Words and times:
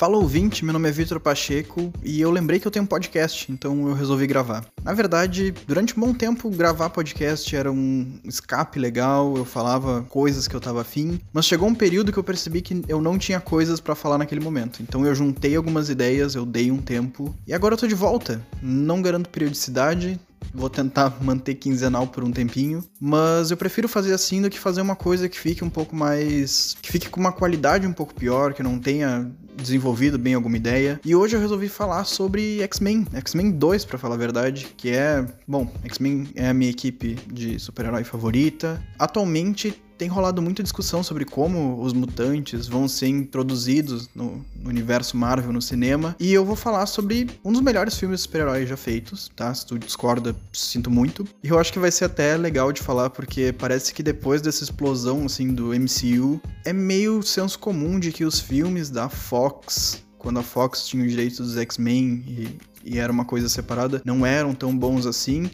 Fala 0.00 0.16
ouvinte, 0.16 0.64
meu 0.64 0.72
nome 0.72 0.88
é 0.88 0.92
Vitor 0.92 1.20
Pacheco 1.20 1.92
e 2.02 2.22
eu 2.22 2.30
lembrei 2.30 2.58
que 2.58 2.66
eu 2.66 2.70
tenho 2.70 2.84
um 2.84 2.88
podcast, 2.88 3.52
então 3.52 3.86
eu 3.86 3.92
resolvi 3.92 4.26
gravar. 4.26 4.64
Na 4.82 4.94
verdade, 4.94 5.52
durante 5.66 5.94
um 5.94 6.00
bom 6.00 6.14
tempo, 6.14 6.48
gravar 6.48 6.88
podcast 6.88 7.54
era 7.54 7.70
um 7.70 8.18
escape 8.24 8.78
legal, 8.78 9.36
eu 9.36 9.44
falava 9.44 10.00
coisas 10.08 10.48
que 10.48 10.56
eu 10.56 10.60
tava 10.60 10.80
afim, 10.80 11.20
mas 11.34 11.44
chegou 11.44 11.68
um 11.68 11.74
período 11.74 12.12
que 12.12 12.18
eu 12.18 12.24
percebi 12.24 12.62
que 12.62 12.82
eu 12.88 13.02
não 13.02 13.18
tinha 13.18 13.40
coisas 13.40 13.78
para 13.78 13.94
falar 13.94 14.16
naquele 14.16 14.40
momento. 14.40 14.82
Então 14.82 15.04
eu 15.04 15.14
juntei 15.14 15.54
algumas 15.54 15.90
ideias, 15.90 16.34
eu 16.34 16.46
dei 16.46 16.70
um 16.70 16.78
tempo 16.78 17.34
e 17.46 17.52
agora 17.52 17.74
eu 17.74 17.78
tô 17.78 17.86
de 17.86 17.94
volta. 17.94 18.40
Não 18.62 19.02
garanto 19.02 19.28
periodicidade, 19.28 20.18
Vou 20.54 20.68
tentar 20.68 21.18
manter 21.22 21.54
quinzenal 21.54 22.06
por 22.06 22.24
um 22.24 22.30
tempinho, 22.30 22.84
mas 23.00 23.50
eu 23.50 23.56
prefiro 23.56 23.88
fazer 23.88 24.12
assim 24.12 24.42
do 24.42 24.50
que 24.50 24.58
fazer 24.58 24.80
uma 24.80 24.96
coisa 24.96 25.28
que 25.28 25.38
fique 25.38 25.64
um 25.64 25.70
pouco 25.70 25.94
mais. 25.94 26.76
que 26.80 26.90
fique 26.90 27.08
com 27.08 27.20
uma 27.20 27.32
qualidade 27.32 27.86
um 27.86 27.92
pouco 27.92 28.14
pior, 28.14 28.54
que 28.54 28.62
não 28.62 28.78
tenha 28.78 29.30
desenvolvido 29.56 30.18
bem 30.18 30.34
alguma 30.34 30.56
ideia. 30.56 31.00
E 31.04 31.14
hoje 31.14 31.36
eu 31.36 31.40
resolvi 31.40 31.68
falar 31.68 32.04
sobre 32.04 32.62
X-Men, 32.62 33.06
X-Men 33.14 33.52
2 33.52 33.84
para 33.84 33.98
falar 33.98 34.14
a 34.14 34.18
verdade, 34.18 34.68
que 34.76 34.90
é, 34.90 35.24
bom, 35.46 35.70
X-Men 35.84 36.28
é 36.34 36.48
a 36.48 36.54
minha 36.54 36.70
equipe 36.70 37.18
de 37.32 37.58
super-herói 37.58 38.04
favorita. 38.04 38.82
Atualmente 38.98 39.80
tem 40.00 40.08
rolado 40.08 40.40
muita 40.40 40.62
discussão 40.62 41.02
sobre 41.02 41.26
como 41.26 41.78
os 41.82 41.92
mutantes 41.92 42.66
vão 42.66 42.88
ser 42.88 43.08
introduzidos 43.08 44.08
no, 44.14 44.42
no, 44.56 44.70
universo 44.70 45.14
Marvel 45.14 45.52
no 45.52 45.60
cinema. 45.60 46.16
E 46.18 46.32
eu 46.32 46.42
vou 46.42 46.56
falar 46.56 46.86
sobre 46.86 47.28
um 47.44 47.52
dos 47.52 47.60
melhores 47.60 47.98
filmes 47.98 48.20
de 48.20 48.22
super-heróis 48.22 48.66
já 48.66 48.78
feitos, 48.78 49.30
tá? 49.36 49.52
Se 49.52 49.66
tu 49.66 49.78
discorda, 49.78 50.34
sinto 50.54 50.90
muito. 50.90 51.28
E 51.44 51.48
eu 51.48 51.58
acho 51.58 51.70
que 51.70 51.78
vai 51.78 51.90
ser 51.90 52.06
até 52.06 52.34
legal 52.38 52.72
de 52.72 52.80
falar, 52.80 53.10
porque 53.10 53.52
parece 53.52 53.92
que 53.92 54.02
depois 54.02 54.40
dessa 54.40 54.64
explosão, 54.64 55.26
assim, 55.26 55.52
do 55.52 55.74
MCU, 55.74 56.40
é 56.64 56.72
meio 56.72 57.22
senso 57.22 57.58
comum 57.58 58.00
de 58.00 58.10
que 58.10 58.24
os 58.24 58.40
filmes 58.40 58.88
da 58.88 59.10
Fox 59.10 60.02
quando 60.16 60.38
a 60.38 60.42
Fox 60.42 60.86
tinha 60.86 61.02
o 61.02 61.08
direito 61.08 61.42
dos 61.42 61.56
X-Men 61.56 62.22
e, 62.26 62.58
e, 62.84 62.98
era 62.98 63.10
uma 63.10 63.24
coisa 63.24 63.48
separada, 63.48 64.02
não 64.04 64.26
eram 64.26 64.54
tão 64.54 64.76
bons 64.76 65.06
assim. 65.06 65.50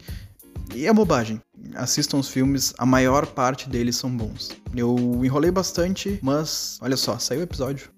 E 0.77 0.85
é 0.85 0.93
bobagem. 0.93 1.41
Assistam 1.73 2.17
os 2.19 2.29
filmes, 2.29 2.71
a 2.77 2.85
maior 2.85 3.25
parte 3.25 3.67
deles 3.67 3.95
são 3.95 4.15
bons. 4.15 4.51
Eu 4.75 4.95
enrolei 5.25 5.49
bastante, 5.49 6.19
mas 6.21 6.77
olha 6.79 6.95
só, 6.95 7.17
saiu 7.17 7.39
o 7.39 7.43
episódio. 7.43 7.89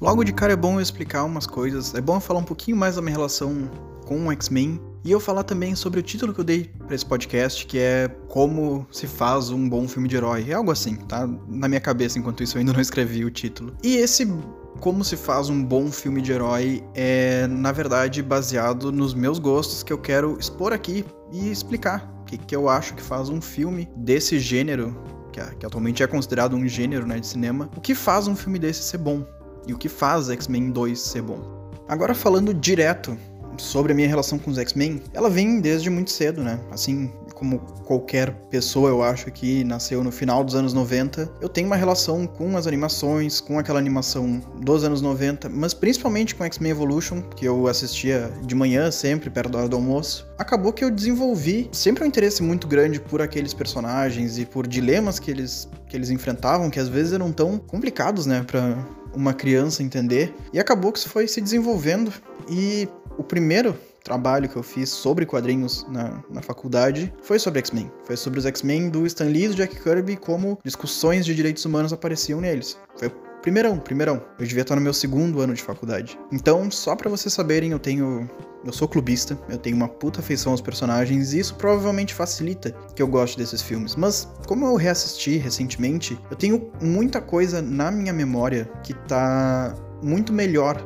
Logo 0.00 0.24
de 0.24 0.32
cara 0.32 0.54
é 0.54 0.56
bom 0.56 0.74
eu 0.74 0.80
explicar 0.80 1.22
umas 1.22 1.46
coisas, 1.46 1.94
é 1.94 2.00
bom 2.00 2.16
eu 2.16 2.20
falar 2.20 2.40
um 2.40 2.44
pouquinho 2.44 2.76
mais 2.76 2.96
da 2.96 3.00
minha 3.00 3.14
relação 3.14 3.70
com 4.12 4.26
o 4.26 4.32
X-Men 4.32 4.78
e 5.02 5.10
eu 5.10 5.18
falar 5.18 5.42
também 5.42 5.74
sobre 5.74 5.98
o 5.98 6.02
título 6.02 6.34
que 6.34 6.40
eu 6.40 6.44
dei 6.44 6.70
para 6.86 6.94
esse 6.94 7.04
podcast, 7.04 7.66
que 7.66 7.78
é 7.78 8.08
Como 8.28 8.86
se 8.92 9.06
faz 9.06 9.48
um 9.48 9.66
bom 9.66 9.88
filme 9.88 10.06
de 10.06 10.16
herói. 10.16 10.44
É 10.50 10.52
algo 10.52 10.70
assim, 10.70 10.96
tá? 10.96 11.26
Na 11.48 11.66
minha 11.66 11.80
cabeça, 11.80 12.18
enquanto 12.18 12.42
isso 12.42 12.56
eu 12.56 12.60
ainda 12.60 12.72
não 12.74 12.80
escrevi 12.80 13.24
o 13.24 13.30
título. 13.30 13.74
E 13.82 13.96
esse 13.96 14.30
como 14.80 15.02
se 15.02 15.16
faz 15.16 15.48
um 15.48 15.64
bom 15.64 15.90
filme 15.90 16.20
de 16.20 16.30
herói 16.30 16.84
é, 16.94 17.46
na 17.46 17.72
verdade, 17.72 18.22
baseado 18.22 18.92
nos 18.92 19.14
meus 19.14 19.38
gostos 19.38 19.82
que 19.82 19.92
eu 19.92 19.98
quero 19.98 20.36
expor 20.38 20.74
aqui 20.74 21.06
e 21.32 21.50
explicar 21.50 22.12
o 22.20 22.24
que, 22.26 22.36
que 22.36 22.54
eu 22.54 22.68
acho 22.68 22.94
que 22.94 23.02
faz 23.02 23.30
um 23.30 23.40
filme 23.40 23.88
desse 23.96 24.38
gênero, 24.38 24.94
que, 25.32 25.40
que 25.56 25.64
atualmente 25.64 26.02
é 26.02 26.06
considerado 26.06 26.54
um 26.54 26.68
gênero 26.68 27.06
né, 27.06 27.18
de 27.18 27.26
cinema, 27.26 27.70
o 27.76 27.80
que 27.80 27.94
faz 27.94 28.28
um 28.28 28.36
filme 28.36 28.58
desse 28.58 28.82
ser 28.82 28.98
bom 28.98 29.24
e 29.66 29.72
o 29.72 29.78
que 29.78 29.88
faz 29.88 30.28
X-Men 30.28 30.70
2 30.70 31.00
ser 31.00 31.22
bom. 31.22 31.62
Agora 31.88 32.14
falando 32.14 32.54
direto 32.54 33.16
sobre 33.56 33.92
a 33.92 33.94
minha 33.94 34.08
relação 34.08 34.38
com 34.38 34.50
os 34.50 34.58
X-Men, 34.58 35.02
ela 35.12 35.30
vem 35.30 35.60
desde 35.60 35.90
muito 35.90 36.10
cedo, 36.10 36.42
né? 36.42 36.58
Assim 36.70 37.10
como 37.34 37.58
qualquer 37.84 38.32
pessoa, 38.50 38.88
eu 38.88 39.02
acho, 39.02 39.30
que 39.32 39.64
nasceu 39.64 40.04
no 40.04 40.12
final 40.12 40.44
dos 40.44 40.54
anos 40.54 40.72
90, 40.72 41.28
eu 41.40 41.48
tenho 41.48 41.66
uma 41.66 41.74
relação 41.74 42.24
com 42.24 42.56
as 42.56 42.68
animações, 42.68 43.40
com 43.40 43.58
aquela 43.58 43.80
animação 43.80 44.40
dos 44.60 44.84
anos 44.84 45.02
90, 45.02 45.48
mas 45.48 45.74
principalmente 45.74 46.36
com 46.36 46.44
X-Men 46.44 46.70
Evolution, 46.70 47.20
que 47.20 47.44
eu 47.44 47.66
assistia 47.66 48.30
de 48.42 48.54
manhã 48.54 48.92
sempre, 48.92 49.28
perto 49.28 49.50
da 49.50 49.58
hora 49.58 49.68
do 49.68 49.74
almoço. 49.74 50.24
Acabou 50.38 50.72
que 50.72 50.84
eu 50.84 50.90
desenvolvi 50.90 51.68
sempre 51.72 52.04
um 52.04 52.06
interesse 52.06 52.42
muito 52.44 52.68
grande 52.68 53.00
por 53.00 53.20
aqueles 53.20 53.52
personagens 53.52 54.38
e 54.38 54.46
por 54.46 54.66
dilemas 54.66 55.18
que 55.18 55.30
eles, 55.30 55.68
que 55.88 55.96
eles 55.96 56.10
enfrentavam, 56.10 56.70
que 56.70 56.78
às 56.78 56.88
vezes 56.88 57.12
eram 57.12 57.32
tão 57.32 57.58
complicados, 57.58 58.24
né, 58.24 58.44
pra 58.46 58.86
uma 59.14 59.34
criança 59.34 59.82
entender. 59.82 60.34
E 60.52 60.60
acabou 60.60 60.92
que 60.92 60.98
isso 60.98 61.08
foi 61.08 61.26
se 61.26 61.40
desenvolvendo 61.40 62.12
e 62.48 62.88
o 63.18 63.22
primeiro 63.22 63.76
trabalho 64.04 64.48
que 64.48 64.56
eu 64.56 64.62
fiz 64.62 64.88
sobre 64.88 65.24
quadrinhos 65.24 65.86
na, 65.88 66.22
na 66.30 66.42
faculdade 66.42 67.12
foi 67.22 67.38
sobre 67.38 67.60
X-Men. 67.60 67.90
Foi 68.04 68.16
sobre 68.16 68.38
os 68.38 68.46
X-Men 68.46 68.90
do 68.90 69.06
Stan 69.06 69.26
Lee 69.26 69.44
e 69.44 69.48
do 69.48 69.54
Jack 69.54 69.80
Kirby, 69.80 70.16
como 70.16 70.58
discussões 70.64 71.24
de 71.24 71.34
direitos 71.34 71.64
humanos 71.64 71.92
apareciam 71.92 72.40
neles. 72.40 72.78
Foi 72.96 73.10
primeirão, 73.42 73.78
primeirão. 73.78 74.22
Eu 74.38 74.46
devia 74.46 74.62
estar 74.62 74.76
no 74.76 74.80
meu 74.80 74.94
segundo 74.94 75.40
ano 75.40 75.52
de 75.52 75.62
faculdade. 75.62 76.18
Então, 76.30 76.70
só 76.70 76.94
para 76.96 77.10
vocês 77.10 77.34
saberem, 77.34 77.72
eu 77.72 77.78
tenho. 77.78 78.28
Eu 78.64 78.72
sou 78.72 78.86
clubista, 78.86 79.36
eu 79.48 79.58
tenho 79.58 79.74
uma 79.74 79.88
puta 79.88 80.20
afeição 80.20 80.52
aos 80.52 80.60
personagens 80.60 81.32
e 81.32 81.40
isso 81.40 81.56
provavelmente 81.56 82.14
facilita 82.14 82.70
que 82.94 83.02
eu 83.02 83.08
goste 83.08 83.36
desses 83.36 83.60
filmes. 83.60 83.96
Mas, 83.96 84.28
como 84.46 84.64
eu 84.64 84.76
reassisti 84.76 85.36
recentemente, 85.36 86.16
eu 86.30 86.36
tenho 86.36 86.70
muita 86.80 87.20
coisa 87.20 87.60
na 87.60 87.90
minha 87.90 88.12
memória 88.12 88.70
que 88.84 88.94
tá 88.94 89.74
muito 90.00 90.32
melhor 90.32 90.76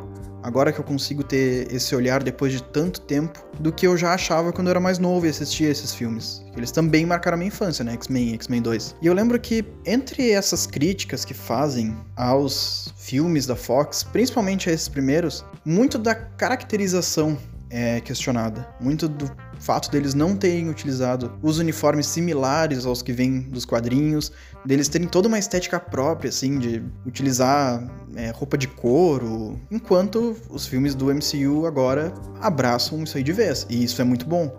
agora 0.46 0.72
que 0.72 0.78
eu 0.78 0.84
consigo 0.84 1.24
ter 1.24 1.66
esse 1.74 1.92
olhar 1.96 2.22
depois 2.22 2.52
de 2.52 2.62
tanto 2.62 3.00
tempo, 3.00 3.44
do 3.58 3.72
que 3.72 3.84
eu 3.84 3.96
já 3.96 4.14
achava 4.14 4.52
quando 4.52 4.68
eu 4.68 4.70
era 4.70 4.80
mais 4.80 4.96
novo 4.96 5.26
e 5.26 5.28
assistia 5.28 5.68
esses 5.68 5.92
filmes. 5.92 6.40
Eles 6.56 6.70
também 6.70 7.04
marcaram 7.04 7.36
minha 7.36 7.48
infância, 7.48 7.84
né? 7.84 7.94
X-Men 7.94 8.30
e 8.30 8.34
X-Men 8.34 8.62
2. 8.62 8.94
E 9.02 9.06
eu 9.08 9.12
lembro 9.12 9.40
que 9.40 9.64
entre 9.84 10.30
essas 10.30 10.64
críticas 10.64 11.24
que 11.24 11.34
fazem 11.34 11.96
aos 12.14 12.94
filmes 12.96 13.44
da 13.44 13.56
Fox, 13.56 14.04
principalmente 14.04 14.70
a 14.70 14.72
esses 14.72 14.88
primeiros, 14.88 15.44
muito 15.64 15.98
da 15.98 16.14
caracterização 16.14 17.36
é 17.68 18.00
questionada. 18.00 18.68
Muito 18.80 19.08
do 19.08 19.28
fato 19.58 19.90
deles 19.90 20.14
não 20.14 20.36
terem 20.36 20.68
utilizado 20.68 21.32
os 21.42 21.58
uniformes 21.58 22.06
similares 22.06 22.86
aos 22.86 23.02
que 23.02 23.12
vêm 23.12 23.40
dos 23.40 23.64
quadrinhos, 23.64 24.32
deles 24.64 24.88
terem 24.88 25.08
toda 25.08 25.28
uma 25.28 25.38
estética 25.38 25.78
própria, 25.78 26.28
assim, 26.28 26.58
de 26.58 26.82
utilizar 27.04 27.82
é, 28.14 28.30
roupa 28.30 28.56
de 28.56 28.68
couro, 28.68 29.60
enquanto 29.70 30.36
os 30.50 30.66
filmes 30.66 30.94
do 30.94 31.06
MCU 31.06 31.66
agora 31.66 32.12
abraçam 32.40 33.02
isso 33.02 33.16
aí 33.16 33.22
de 33.22 33.32
vez, 33.32 33.66
e 33.68 33.84
isso 33.84 34.00
é 34.00 34.04
muito 34.04 34.26
bom. 34.26 34.54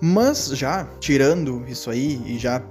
Mas 0.00 0.48
já 0.48 0.84
tirando 0.98 1.64
isso 1.68 1.90
aí 1.90 2.20
e 2.26 2.38
já 2.38 2.62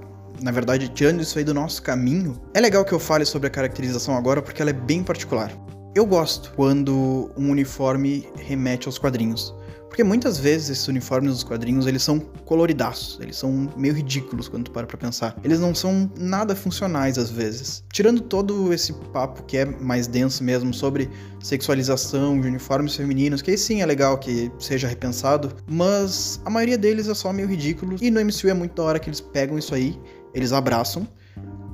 na 0.42 0.52
verdade, 0.52 0.90
tirando 0.90 1.22
isso 1.22 1.38
aí 1.38 1.44
do 1.44 1.54
nosso 1.54 1.84
caminho, 1.84 2.42
é 2.54 2.60
legal 2.60 2.84
que 2.84 2.92
eu 2.92 3.00
fale 3.00 3.26
sobre 3.26 3.48
a 3.48 3.52
caracterização 3.52 4.18
agora 4.18 4.42
porque 4.42 4.62
ela 4.62 4.72
é 4.72 4.74
bem 4.74 5.04
particular. 5.04 5.52
Eu 5.94 6.06
gosto 6.06 6.54
quando 6.56 7.32
um 7.38 7.52
uniforme 7.52 8.28
remete 8.38 8.88
aos 8.88 8.98
quadrinhos. 8.98 9.54
Porque 9.92 10.06
muitas 10.06 10.38
vezes 10.38 10.70
esses 10.70 10.88
uniformes 10.88 11.34
dos 11.34 11.44
quadrinhos, 11.44 11.86
eles 11.86 12.02
são 12.02 12.18
coloridaços, 12.18 13.20
eles 13.20 13.36
são 13.36 13.70
meio 13.76 13.94
ridículos 13.94 14.48
quando 14.48 14.64
tu 14.64 14.72
para 14.72 14.88
pra 14.88 14.98
pensar. 14.98 15.36
Eles 15.44 15.60
não 15.60 15.76
são 15.76 16.10
nada 16.18 16.56
funcionais 16.56 17.18
às 17.18 17.30
vezes. 17.30 17.84
Tirando 17.92 18.22
todo 18.22 18.72
esse 18.72 18.94
papo 19.12 19.44
que 19.44 19.58
é 19.58 19.66
mais 19.66 20.08
denso 20.08 20.46
mesmo 20.46 20.74
sobre 20.74 21.10
sexualização 21.44 22.40
de 22.40 22.48
uniformes 22.48 22.96
femininos, 22.96 23.42
que 23.42 23.52
aí 23.52 23.58
sim 23.58 23.82
é 23.82 23.86
legal 23.86 24.18
que 24.18 24.50
seja 24.60 24.88
repensado, 24.88 25.52
mas 25.70 26.40
a 26.46 26.50
maioria 26.50 26.78
deles 26.78 27.10
é 27.10 27.14
só 27.14 27.34
meio 27.34 27.50
ridículo. 27.50 27.98
E 28.02 28.10
no 28.10 28.22
MCU 28.22 28.48
é 28.48 28.54
muito 28.54 28.74
da 28.74 28.84
hora 28.84 28.98
que 28.98 29.10
eles 29.10 29.20
pegam 29.20 29.60
isso 29.60 29.76
aí, 29.76 30.00
eles 30.34 30.54
abraçam 30.54 31.06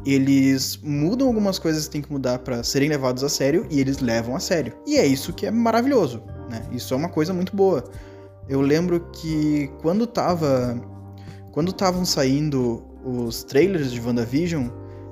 eles 0.05 0.79
mudam 0.81 1.27
algumas 1.27 1.59
coisas 1.59 1.85
que 1.85 1.91
tem 1.91 2.01
que 2.01 2.09
mudar 2.09 2.39
para 2.39 2.63
serem 2.63 2.87
levados 2.87 3.25
a 3.25 3.29
sério 3.29 3.67
e 3.69 3.81
eles 3.81 3.99
levam 3.99 4.37
a 4.37 4.39
sério. 4.39 4.73
E 4.87 4.95
é 4.95 5.05
isso 5.05 5.33
que 5.33 5.45
é 5.45 5.51
maravilhoso, 5.51 6.23
né? 6.49 6.61
Isso 6.71 6.93
é 6.93 6.97
uma 6.97 7.09
coisa 7.09 7.33
muito 7.33 7.55
boa. 7.55 7.83
Eu 8.47 8.61
lembro 8.61 8.99
que 9.11 9.69
quando 9.81 10.07
tava 10.07 10.79
quando 11.51 11.71
estavam 11.71 12.05
saindo 12.05 12.83
os 13.03 13.43
trailers 13.43 13.91
de 13.91 13.99
WandaVision, 13.99 14.69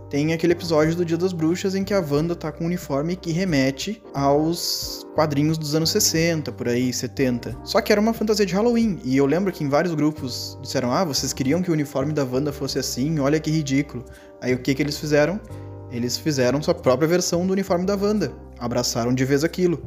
tem 0.09 0.31
aquele 0.31 0.53
episódio 0.53 0.95
do 0.95 1.03
Dia 1.03 1.17
das 1.17 1.33
Bruxas 1.33 1.73
em 1.73 1.83
que 1.83 1.93
a 1.93 1.99
Wanda 1.99 2.35
tá 2.35 2.51
com 2.51 2.63
um 2.63 2.67
uniforme 2.67 3.15
que 3.15 3.31
remete 3.31 4.01
aos 4.13 5.05
quadrinhos 5.15 5.57
dos 5.57 5.73
anos 5.73 5.89
60, 5.89 6.51
por 6.51 6.67
aí, 6.67 6.93
70. 6.93 7.57
Só 7.63 7.81
que 7.81 7.91
era 7.91 7.99
uma 7.99 8.13
fantasia 8.13 8.45
de 8.45 8.53
Halloween. 8.53 8.99
E 9.03 9.17
eu 9.17 9.25
lembro 9.25 9.51
que 9.51 9.63
em 9.63 9.69
vários 9.69 9.95
grupos 9.95 10.57
disseram: 10.61 10.91
Ah, 10.91 11.03
vocês 11.03 11.33
queriam 11.33 11.63
que 11.63 11.71
o 11.71 11.73
uniforme 11.73 12.13
da 12.13 12.23
Wanda 12.23 12.53
fosse 12.53 12.77
assim? 12.77 13.19
Olha 13.19 13.39
que 13.39 13.49
ridículo. 13.49 14.05
Aí 14.39 14.53
o 14.53 14.59
que, 14.59 14.75
que 14.75 14.83
eles 14.83 14.99
fizeram? 14.99 15.39
Eles 15.91 16.15
fizeram 16.15 16.61
sua 16.61 16.75
própria 16.75 17.07
versão 17.07 17.45
do 17.47 17.53
uniforme 17.53 17.85
da 17.85 17.95
Wanda. 17.95 18.31
Abraçaram 18.59 19.13
de 19.13 19.25
vez 19.25 19.43
aquilo. 19.43 19.83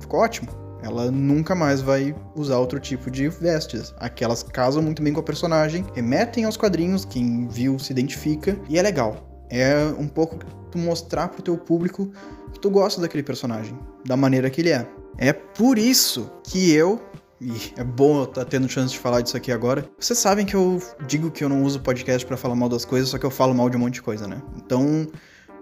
Ficou 0.00 0.20
ótimo. 0.20 0.48
Ela 0.82 1.10
nunca 1.10 1.54
mais 1.54 1.80
vai 1.80 2.14
usar 2.34 2.58
outro 2.58 2.78
tipo 2.78 3.10
de 3.10 3.28
vestes. 3.28 3.94
Aquelas 3.98 4.42
casam 4.42 4.82
muito 4.82 5.02
bem 5.02 5.12
com 5.12 5.20
a 5.20 5.22
personagem, 5.22 5.84
remetem 5.94 6.44
aos 6.44 6.56
quadrinhos, 6.56 7.04
quem 7.04 7.46
viu 7.48 7.78
se 7.78 7.92
identifica, 7.92 8.58
e 8.68 8.78
é 8.78 8.82
legal. 8.82 9.46
É 9.50 9.92
um 9.98 10.06
pouco 10.06 10.38
tu 10.70 10.78
mostrar 10.78 11.28
pro 11.28 11.42
teu 11.42 11.58
público 11.58 12.10
que 12.52 12.60
tu 12.60 12.70
gosta 12.70 13.00
daquele 13.00 13.22
personagem, 13.22 13.78
da 14.04 14.16
maneira 14.16 14.48
que 14.48 14.60
ele 14.60 14.70
é. 14.70 14.86
É 15.18 15.32
por 15.32 15.78
isso 15.78 16.30
que 16.44 16.72
eu, 16.72 17.00
e 17.40 17.72
é 17.76 17.84
bom 17.84 18.18
eu 18.18 18.24
estar 18.24 18.44
tá 18.44 18.50
tendo 18.50 18.68
chance 18.68 18.92
de 18.92 18.98
falar 18.98 19.20
disso 19.20 19.36
aqui 19.36 19.50
agora. 19.50 19.84
Vocês 19.98 20.18
sabem 20.18 20.46
que 20.46 20.54
eu 20.54 20.80
digo 21.06 21.30
que 21.30 21.42
eu 21.42 21.48
não 21.48 21.62
uso 21.62 21.80
podcast 21.80 22.26
para 22.26 22.36
falar 22.36 22.54
mal 22.54 22.68
das 22.68 22.84
coisas, 22.84 23.08
só 23.08 23.18
que 23.18 23.26
eu 23.26 23.30
falo 23.30 23.54
mal 23.54 23.68
de 23.68 23.76
um 23.76 23.80
monte 23.80 23.94
de 23.94 24.02
coisa, 24.02 24.26
né? 24.26 24.40
Então, 24.56 25.06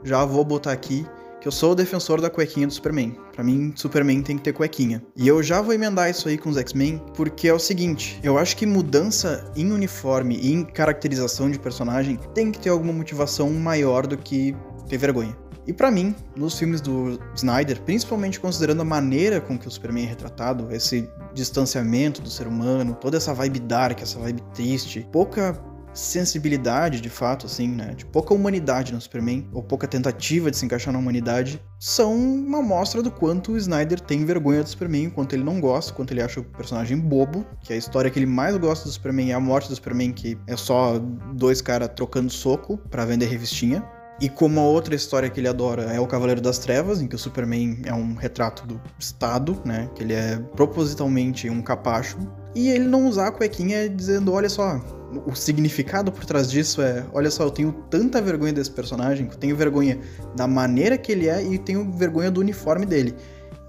já 0.05 0.25
vou 0.25 0.45
botar 0.45 0.73
aqui 0.73 1.07
que 1.41 1.47
eu 1.47 1.53
sou 1.53 1.73
o 1.73 1.75
defensor 1.75 2.21
da 2.21 2.29
cuequinha 2.29 2.67
do 2.67 2.73
Superman. 2.73 3.17
Para 3.33 3.45
mim, 3.45 3.73
Superman 3.77 4.23
tem 4.23 4.37
que 4.37 4.45
ter 4.45 4.53
cuequinha. 4.53 5.03
E 5.17 5.27
eu 5.29 5.43
já 5.43 5.61
vou 5.61 5.73
emendar 5.73 6.11
isso 6.11 6.29
aí 6.29 6.37
com 6.37 6.51
os 6.51 6.57
X-Men, 6.57 7.01
porque 7.15 7.49
é 7.49 7.55
o 7.55 7.59
seguinte, 7.59 8.19
eu 8.23 8.39
acho 8.39 8.57
que 8.57 8.67
mudança 8.67 9.51
em 9.57 9.71
uniforme 9.73 10.37
e 10.37 10.53
em 10.53 10.65
caracterização 10.65 11.51
de 11.51 11.59
personagem 11.59 12.19
tem 12.35 12.51
que 12.51 12.59
ter 12.59 12.71
alguma 12.71 12.93
motivação 12.93 13.51
maior 13.53 14.07
do 14.07 14.17
que 14.17 14.57
ter 14.89 14.99
vergonha. 14.99 15.37
E 15.69 15.73
para 15.73 15.91
mim, 15.91 16.15
nos 16.35 16.59
filmes 16.59 16.81
do 16.81 17.21
Snyder, 17.35 17.79
principalmente 17.83 18.41
considerando 18.41 18.81
a 18.81 18.87
maneira 18.87 19.39
com 19.39 19.59
que 19.59 19.69
o 19.69 19.71
Superman 19.71 20.07
é 20.07 20.09
retratado, 20.09 20.69
esse 20.71 21.07
distanciamento 21.35 22.23
do 22.23 22.31
ser 22.31 22.47
humano, 22.47 22.97
toda 22.99 23.19
essa 23.19 23.35
vibe 23.35 23.61
dark, 23.61 24.01
essa 24.01 24.19
vibe 24.19 24.43
triste, 24.55 25.07
pouca 25.13 25.53
sensibilidade 25.99 27.01
de 27.01 27.09
fato, 27.09 27.47
assim, 27.47 27.69
né? 27.69 27.95
De 27.95 28.07
pouca 28.07 28.33
humanidade 28.33 28.93
no 28.93 29.01
Superman, 29.01 29.49
ou 29.53 29.63
pouca 29.63 29.87
tentativa 29.87 30.51
de 30.51 30.57
se 30.57 30.65
encaixar 30.65 30.93
na 30.93 30.99
humanidade, 30.99 31.61
são 31.79 32.15
uma 32.15 32.59
amostra 32.59 33.03
do 33.03 33.11
quanto 33.11 33.53
o 33.53 33.57
Snyder 33.57 34.01
tem 34.01 34.25
vergonha 34.25 34.63
do 34.63 34.69
Superman, 34.69 35.11
quanto 35.11 35.35
ele 35.35 35.45
não 35.45 35.61
gosta, 35.61 35.93
quanto 35.93 36.13
ele 36.13 36.23
acha 36.23 36.41
o 36.41 36.45
personagem 36.45 36.99
bobo, 36.99 37.45
que 37.63 37.73
a 37.73 37.77
história 37.77 38.11
que 38.11 38.19
ele 38.19 38.27
mais 38.27 38.57
gosta 38.57 38.85
do 38.85 38.91
Superman 38.91 39.31
é 39.31 39.35
a 39.35 39.41
morte 39.41 39.69
do 39.69 39.75
Superman, 39.75 40.13
que 40.13 40.39
é 40.47 40.57
só 40.57 40.99
dois 41.35 41.61
caras 41.61 41.91
trocando 41.95 42.31
soco 42.31 42.79
para 42.91 43.05
vender 43.05 43.27
revistinha. 43.27 43.85
E 44.21 44.29
como 44.29 44.59
a 44.59 44.65
outra 44.65 44.97
história 44.97 45.31
que 45.31 45.39
ele 45.39 45.47
adora 45.47 45.83
é 45.83 46.01
o 46.01 46.07
Cavaleiro 46.07 46.41
das 46.41 46.59
Trevas, 46.59 47.01
em 47.01 47.07
que 47.07 47.15
o 47.15 47.19
Superman 47.19 47.83
é 47.85 47.95
um 47.95 48.15
retrato 48.15 48.67
do 48.67 48.81
Estado, 48.99 49.61
né? 49.65 49.89
Que 49.95 50.03
ele 50.03 50.13
é 50.13 50.37
propositalmente 50.57 51.49
um 51.49 51.63
capacho. 51.63 52.19
E 52.55 52.71
ele 52.71 52.85
não 52.85 53.07
usar 53.07 53.29
a 53.29 53.33
cuequinha 53.33 53.89
dizendo, 53.89 54.33
olha 54.33 54.49
só, 54.49 54.81
o 55.27 55.35
significado 55.35 56.13
por 56.13 56.25
trás 56.25 56.51
disso 56.51 56.83
é, 56.83 57.05
olha 57.13 57.31
só, 57.31 57.45
eu 57.45 57.51
tenho 57.51 57.73
tanta 57.91 58.21
vergonha 58.21 58.53
desse 58.53 58.71
personagem, 58.71 59.29
eu 59.31 59.37
tenho 59.37 59.57
vergonha 59.57 59.99
da 60.37 60.47
maneira 60.47 60.99
que 60.99 61.13
ele 61.13 61.29
é 61.29 61.43
e 61.43 61.59
tenho 61.59 61.91
vergonha 61.93 62.31
do 62.31 62.41
uniforme 62.41 62.85
dele. 62.85 63.15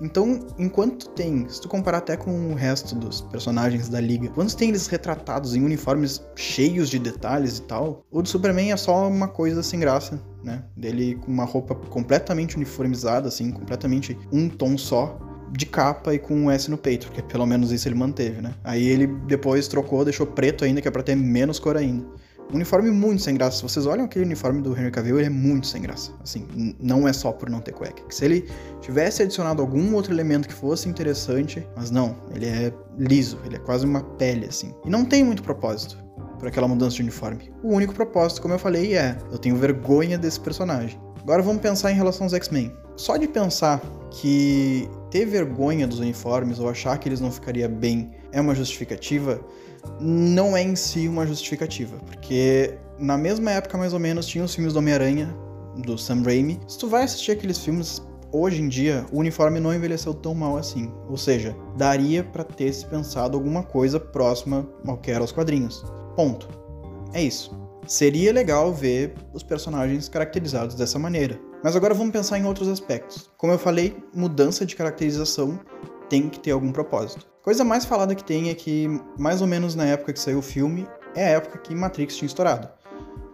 Então, 0.01 0.39
enquanto 0.57 1.09
tem, 1.09 1.47
se 1.49 1.59
tu 1.59 1.67
comparar 1.67 1.97
até 1.97 2.15
com 2.15 2.51
o 2.51 2.55
resto 2.55 2.95
dos 2.95 3.19
personagens 3.19 3.89
da 3.89 3.99
liga, 3.99 4.29
quando 4.29 4.53
tem 4.55 4.69
eles 4.69 4.87
retratados 4.87 5.55
em 5.55 5.63
uniformes 5.63 6.23
cheios 6.35 6.89
de 6.89 6.97
detalhes 6.97 7.57
e 7.57 7.63
tal, 7.63 8.05
o 8.09 8.21
do 8.21 8.29
Superman 8.29 8.71
é 8.71 8.77
só 8.77 9.09
uma 9.09 9.27
coisa 9.27 9.61
sem 9.61 9.77
graça, 9.77 10.21
né? 10.41 10.63
Dele 10.75 11.15
com 11.15 11.29
uma 11.29 11.43
roupa 11.43 11.75
completamente 11.75 12.55
uniformizada, 12.55 13.27
assim, 13.27 13.51
completamente 13.51 14.17
um 14.31 14.47
tom 14.47 14.77
só, 14.77 15.19
de 15.51 15.65
capa 15.65 16.13
e 16.13 16.19
com 16.19 16.35
um 16.35 16.51
S 16.51 16.69
no 16.69 16.77
peito, 16.77 17.07
porque 17.07 17.21
pelo 17.21 17.45
menos 17.45 17.71
isso 17.71 17.87
ele 17.87 17.95
manteve, 17.95 18.41
né? 18.41 18.53
Aí 18.63 18.87
ele 18.87 19.07
depois 19.07 19.67
trocou, 19.67 20.03
deixou 20.03 20.25
preto 20.25 20.63
ainda, 20.63 20.81
que 20.81 20.87
é 20.87 20.91
pra 20.91 21.03
ter 21.03 21.15
menos 21.15 21.59
cor 21.59 21.77
ainda. 21.77 22.05
Um 22.51 22.55
uniforme 22.55 22.89
muito 22.89 23.21
sem 23.21 23.35
graça. 23.35 23.57
Se 23.57 23.63
vocês 23.63 23.85
olham 23.85 24.05
aquele 24.05 24.25
uniforme 24.25 24.59
do 24.61 24.75
Henry 24.75 24.89
Cavill, 24.89 25.17
ele 25.17 25.27
é 25.27 25.29
muito 25.29 25.67
sem 25.67 25.83
graça. 25.83 26.11
Assim, 26.23 26.47
não 26.79 27.07
é 27.07 27.13
só 27.13 27.31
por 27.31 27.47
não 27.47 27.61
ter 27.61 27.73
cueca. 27.73 28.01
Se 28.09 28.25
ele 28.25 28.49
tivesse 28.81 29.21
adicionado 29.21 29.61
algum 29.61 29.93
outro 29.93 30.11
elemento 30.11 30.47
que 30.47 30.53
fosse 30.53 30.89
interessante, 30.89 31.65
mas 31.75 31.91
não, 31.91 32.15
ele 32.33 32.47
é 32.47 32.73
liso, 32.97 33.37
ele 33.45 33.57
é 33.57 33.59
quase 33.59 33.85
uma 33.85 34.01
pele, 34.01 34.47
assim. 34.47 34.73
E 34.83 34.89
não 34.89 35.05
tem 35.05 35.23
muito 35.23 35.43
propósito 35.43 36.03
por 36.39 36.47
aquela 36.47 36.67
mudança 36.67 36.95
de 36.95 37.03
uniforme. 37.03 37.51
O 37.61 37.75
único 37.75 37.93
propósito, 37.93 38.41
como 38.41 38.55
eu 38.55 38.59
falei, 38.59 38.95
é: 38.97 39.15
eu 39.31 39.37
tenho 39.37 39.55
vergonha 39.55 40.17
desse 40.17 40.39
personagem. 40.39 40.99
Agora 41.29 41.43
vamos 41.43 41.61
pensar 41.61 41.91
em 41.91 41.93
relação 41.93 42.25
aos 42.25 42.33
X-Men. 42.33 42.73
Só 42.95 43.15
de 43.15 43.27
pensar 43.27 43.79
que 44.09 44.89
ter 45.11 45.27
vergonha 45.27 45.85
dos 45.85 45.99
uniformes 45.99 46.57
ou 46.57 46.67
achar 46.67 46.97
que 46.97 47.07
eles 47.07 47.21
não 47.21 47.31
ficariam 47.31 47.69
bem 47.69 48.09
é 48.31 48.41
uma 48.41 48.55
justificativa, 48.55 49.39
não 50.01 50.57
é 50.57 50.63
em 50.63 50.75
si 50.75 51.07
uma 51.07 51.27
justificativa, 51.27 51.97
porque 51.99 52.79
na 52.97 53.15
mesma 53.15 53.51
época 53.51 53.77
mais 53.77 53.93
ou 53.93 53.99
menos 53.99 54.25
tinha 54.25 54.43
os 54.43 54.55
filmes 54.55 54.73
do 54.73 54.79
Homem-Aranha, 54.79 55.31
do 55.77 55.99
Sam 55.99 56.23
Raimi. 56.23 56.59
Se 56.67 56.79
tu 56.79 56.87
vai 56.87 57.03
assistir 57.03 57.33
aqueles 57.33 57.59
filmes 57.59 58.01
hoje 58.31 58.63
em 58.63 58.67
dia, 58.67 59.05
o 59.11 59.19
uniforme 59.19 59.59
não 59.59 59.71
envelheceu 59.71 60.15
tão 60.15 60.33
mal 60.33 60.57
assim. 60.57 60.91
Ou 61.07 61.15
seja, 61.15 61.55
daria 61.77 62.23
para 62.23 62.43
ter 62.43 62.73
se 62.73 62.87
pensado 62.87 63.37
alguma 63.37 63.61
coisa 63.61 63.99
próxima 63.99 64.67
ao 64.83 64.97
que 64.97 65.11
era 65.11 65.23
os 65.23 65.31
quadrinhos. 65.31 65.85
Ponto. 66.15 66.49
É 67.13 67.21
isso. 67.21 67.58
Seria 67.89 68.31
legal 68.31 68.71
ver 68.71 69.15
os 69.33 69.41
personagens 69.41 70.07
caracterizados 70.07 70.75
dessa 70.75 70.99
maneira. 70.99 71.39
Mas 71.63 71.75
agora 71.75 71.95
vamos 71.95 72.13
pensar 72.13 72.37
em 72.37 72.45
outros 72.45 72.67
aspectos. 72.67 73.31
Como 73.35 73.51
eu 73.51 73.57
falei, 73.57 73.97
mudança 74.13 74.63
de 74.63 74.75
caracterização 74.75 75.59
tem 76.07 76.29
que 76.29 76.39
ter 76.39 76.51
algum 76.51 76.71
propósito. 76.71 77.25
Coisa 77.41 77.63
mais 77.63 77.85
falada 77.85 78.13
que 78.13 78.23
tem 78.23 78.51
é 78.51 78.53
que, 78.53 78.87
mais 79.17 79.41
ou 79.41 79.47
menos 79.47 79.73
na 79.73 79.85
época 79.85 80.13
que 80.13 80.19
saiu 80.19 80.37
o 80.37 80.43
filme, 80.43 80.87
é 81.15 81.25
a 81.25 81.29
época 81.29 81.57
que 81.57 81.73
Matrix 81.73 82.15
tinha 82.15 82.27
estourado. 82.27 82.69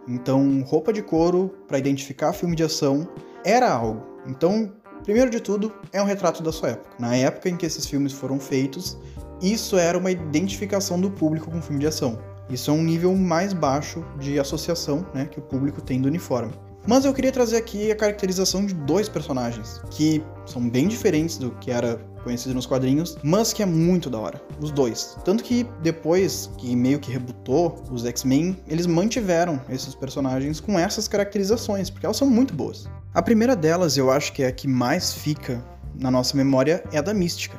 Então, 0.08 0.62
roupa 0.62 0.90
de 0.90 1.02
couro 1.02 1.54
para 1.68 1.76
identificar 1.76 2.32
filme 2.32 2.56
de 2.56 2.62
ação 2.62 3.06
era 3.44 3.70
algo. 3.70 4.06
Então, 4.26 4.72
primeiro 5.04 5.30
de 5.30 5.38
tudo, 5.38 5.70
é 5.92 6.00
um 6.00 6.06
retrato 6.06 6.42
da 6.42 6.50
sua 6.50 6.70
época. 6.70 6.96
Na 6.98 7.14
época 7.14 7.50
em 7.50 7.58
que 7.58 7.66
esses 7.66 7.84
filmes 7.84 8.14
foram 8.14 8.40
feitos, 8.40 8.96
isso 9.42 9.76
era 9.76 9.98
uma 9.98 10.10
identificação 10.10 10.98
do 10.98 11.10
público 11.10 11.50
com 11.50 11.60
filme 11.60 11.80
de 11.80 11.88
ação. 11.88 12.18
Isso 12.48 12.70
é 12.70 12.74
um 12.74 12.82
nível 12.82 13.14
mais 13.14 13.52
baixo 13.52 14.04
de 14.18 14.38
associação 14.38 15.06
né, 15.12 15.26
que 15.26 15.38
o 15.38 15.42
público 15.42 15.80
tem 15.80 16.00
do 16.00 16.08
uniforme. 16.08 16.52
Mas 16.86 17.04
eu 17.04 17.12
queria 17.12 17.32
trazer 17.32 17.56
aqui 17.56 17.90
a 17.90 17.96
caracterização 17.96 18.64
de 18.64 18.72
dois 18.72 19.08
personagens 19.08 19.80
que 19.90 20.22
são 20.46 20.68
bem 20.68 20.86
diferentes 20.86 21.36
do 21.36 21.50
que 21.52 21.72
era 21.72 21.98
conhecido 22.22 22.54
nos 22.54 22.66
quadrinhos, 22.66 23.18
mas 23.22 23.52
que 23.52 23.62
é 23.62 23.66
muito 23.66 24.08
da 24.08 24.18
hora. 24.18 24.40
Os 24.60 24.70
dois. 24.70 25.16
Tanto 25.24 25.42
que 25.42 25.66
depois 25.82 26.50
que 26.58 26.74
meio 26.76 27.00
que 27.00 27.10
rebutou 27.10 27.82
os 27.90 28.04
X-Men, 28.04 28.56
eles 28.68 28.86
mantiveram 28.86 29.60
esses 29.68 29.94
personagens 29.94 30.60
com 30.60 30.78
essas 30.78 31.08
caracterizações, 31.08 31.90
porque 31.90 32.06
elas 32.06 32.16
são 32.16 32.28
muito 32.28 32.54
boas. 32.54 32.88
A 33.14 33.22
primeira 33.22 33.56
delas, 33.56 33.96
eu 33.96 34.10
acho 34.10 34.32
que 34.32 34.42
é 34.42 34.48
a 34.48 34.52
que 34.52 34.68
mais 34.68 35.12
fica 35.12 35.64
na 35.94 36.10
nossa 36.10 36.36
memória, 36.36 36.84
é 36.92 36.98
a 36.98 37.02
da 37.02 37.14
Mística. 37.14 37.56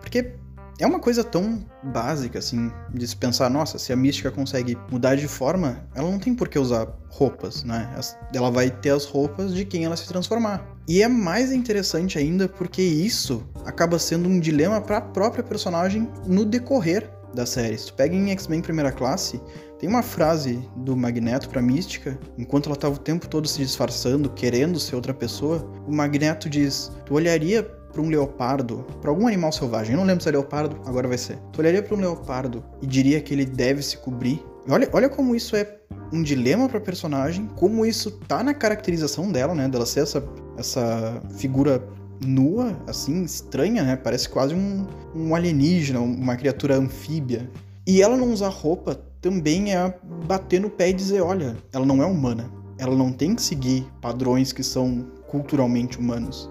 Porque 0.00 0.34
é 0.78 0.86
uma 0.86 1.00
coisa 1.00 1.24
tão 1.24 1.64
básica, 1.82 2.38
assim, 2.38 2.70
de 2.94 3.06
se 3.06 3.16
pensar, 3.16 3.50
nossa, 3.50 3.78
se 3.78 3.92
a 3.92 3.96
mística 3.96 4.30
consegue 4.30 4.78
mudar 4.90 5.16
de 5.16 5.26
forma, 5.26 5.84
ela 5.94 6.10
não 6.10 6.18
tem 6.18 6.34
por 6.34 6.48
que 6.48 6.58
usar 6.58 6.88
roupas, 7.08 7.64
né? 7.64 7.88
Ela 8.32 8.50
vai 8.50 8.70
ter 8.70 8.90
as 8.90 9.04
roupas 9.04 9.52
de 9.52 9.64
quem 9.64 9.84
ela 9.84 9.96
se 9.96 10.06
transformar. 10.06 10.64
E 10.86 11.02
é 11.02 11.08
mais 11.08 11.52
interessante 11.52 12.16
ainda 12.16 12.48
porque 12.48 12.80
isso 12.80 13.44
acaba 13.64 13.98
sendo 13.98 14.28
um 14.28 14.38
dilema 14.38 14.80
para 14.80 14.98
a 14.98 15.02
própria 15.02 15.42
personagem 15.42 16.08
no 16.26 16.44
decorrer 16.44 17.10
da 17.34 17.44
série. 17.44 17.76
Se 17.76 17.86
tu 17.86 17.94
pega 17.94 18.14
em 18.14 18.30
X-Men 18.30 18.62
Primeira 18.62 18.92
Classe, 18.92 19.40
tem 19.78 19.88
uma 19.88 20.02
frase 20.02 20.58
do 20.76 20.96
Magneto 20.96 21.48
pra 21.48 21.62
Mística, 21.62 22.18
enquanto 22.36 22.66
ela 22.66 22.76
tava 22.76 22.94
o 22.94 22.98
tempo 22.98 23.28
todo 23.28 23.46
se 23.46 23.58
disfarçando, 23.58 24.30
querendo 24.30 24.80
ser 24.80 24.96
outra 24.96 25.14
pessoa, 25.14 25.64
o 25.86 25.94
Magneto 25.94 26.48
diz: 26.48 26.90
Tu 27.04 27.14
olharia 27.14 27.62
para 27.92 28.02
um 28.02 28.08
leopardo, 28.08 28.84
para 29.00 29.10
algum 29.10 29.26
animal 29.26 29.52
selvagem, 29.52 29.92
eu 29.92 29.98
não 29.98 30.04
lembro 30.04 30.22
se 30.22 30.28
é 30.28 30.32
leopardo, 30.32 30.76
agora 30.86 31.08
vai 31.08 31.18
ser. 31.18 31.38
Tu 31.52 31.60
olharia 31.60 31.82
para 31.82 31.94
um 31.94 32.00
leopardo 32.00 32.64
e 32.82 32.86
diria 32.86 33.20
que 33.20 33.32
ele 33.32 33.44
deve 33.44 33.82
se 33.82 33.96
cobrir. 33.98 34.42
Olha, 34.68 34.88
olha 34.92 35.08
como 35.08 35.34
isso 35.34 35.56
é 35.56 35.78
um 36.12 36.22
dilema 36.22 36.68
para 36.68 36.80
personagem, 36.80 37.48
como 37.56 37.84
isso 37.84 38.10
tá 38.10 38.42
na 38.42 38.54
caracterização 38.54 39.30
dela, 39.30 39.54
né, 39.54 39.68
dela 39.68 39.86
ser 39.86 40.00
essa 40.00 40.22
essa 40.58 41.22
figura 41.36 41.82
nua, 42.20 42.76
assim, 42.86 43.22
estranha, 43.22 43.82
né? 43.84 43.96
Parece 43.96 44.28
quase 44.28 44.54
um, 44.54 44.84
um 45.14 45.34
alienígena, 45.34 46.00
uma 46.00 46.36
criatura 46.36 46.76
anfíbia. 46.76 47.48
E 47.86 48.02
ela 48.02 48.16
não 48.16 48.32
usar 48.32 48.48
roupa 48.48 49.00
também 49.20 49.74
é 49.74 49.94
bater 50.26 50.60
no 50.60 50.68
pé 50.68 50.90
e 50.90 50.92
dizer, 50.92 51.22
olha, 51.22 51.56
ela 51.72 51.86
não 51.86 52.02
é 52.02 52.06
humana. 52.06 52.50
Ela 52.76 52.94
não 52.94 53.12
tem 53.12 53.34
que 53.34 53.42
seguir 53.42 53.86
padrões 54.00 54.52
que 54.52 54.62
são 54.62 55.06
culturalmente 55.28 55.98
humanos. 55.98 56.50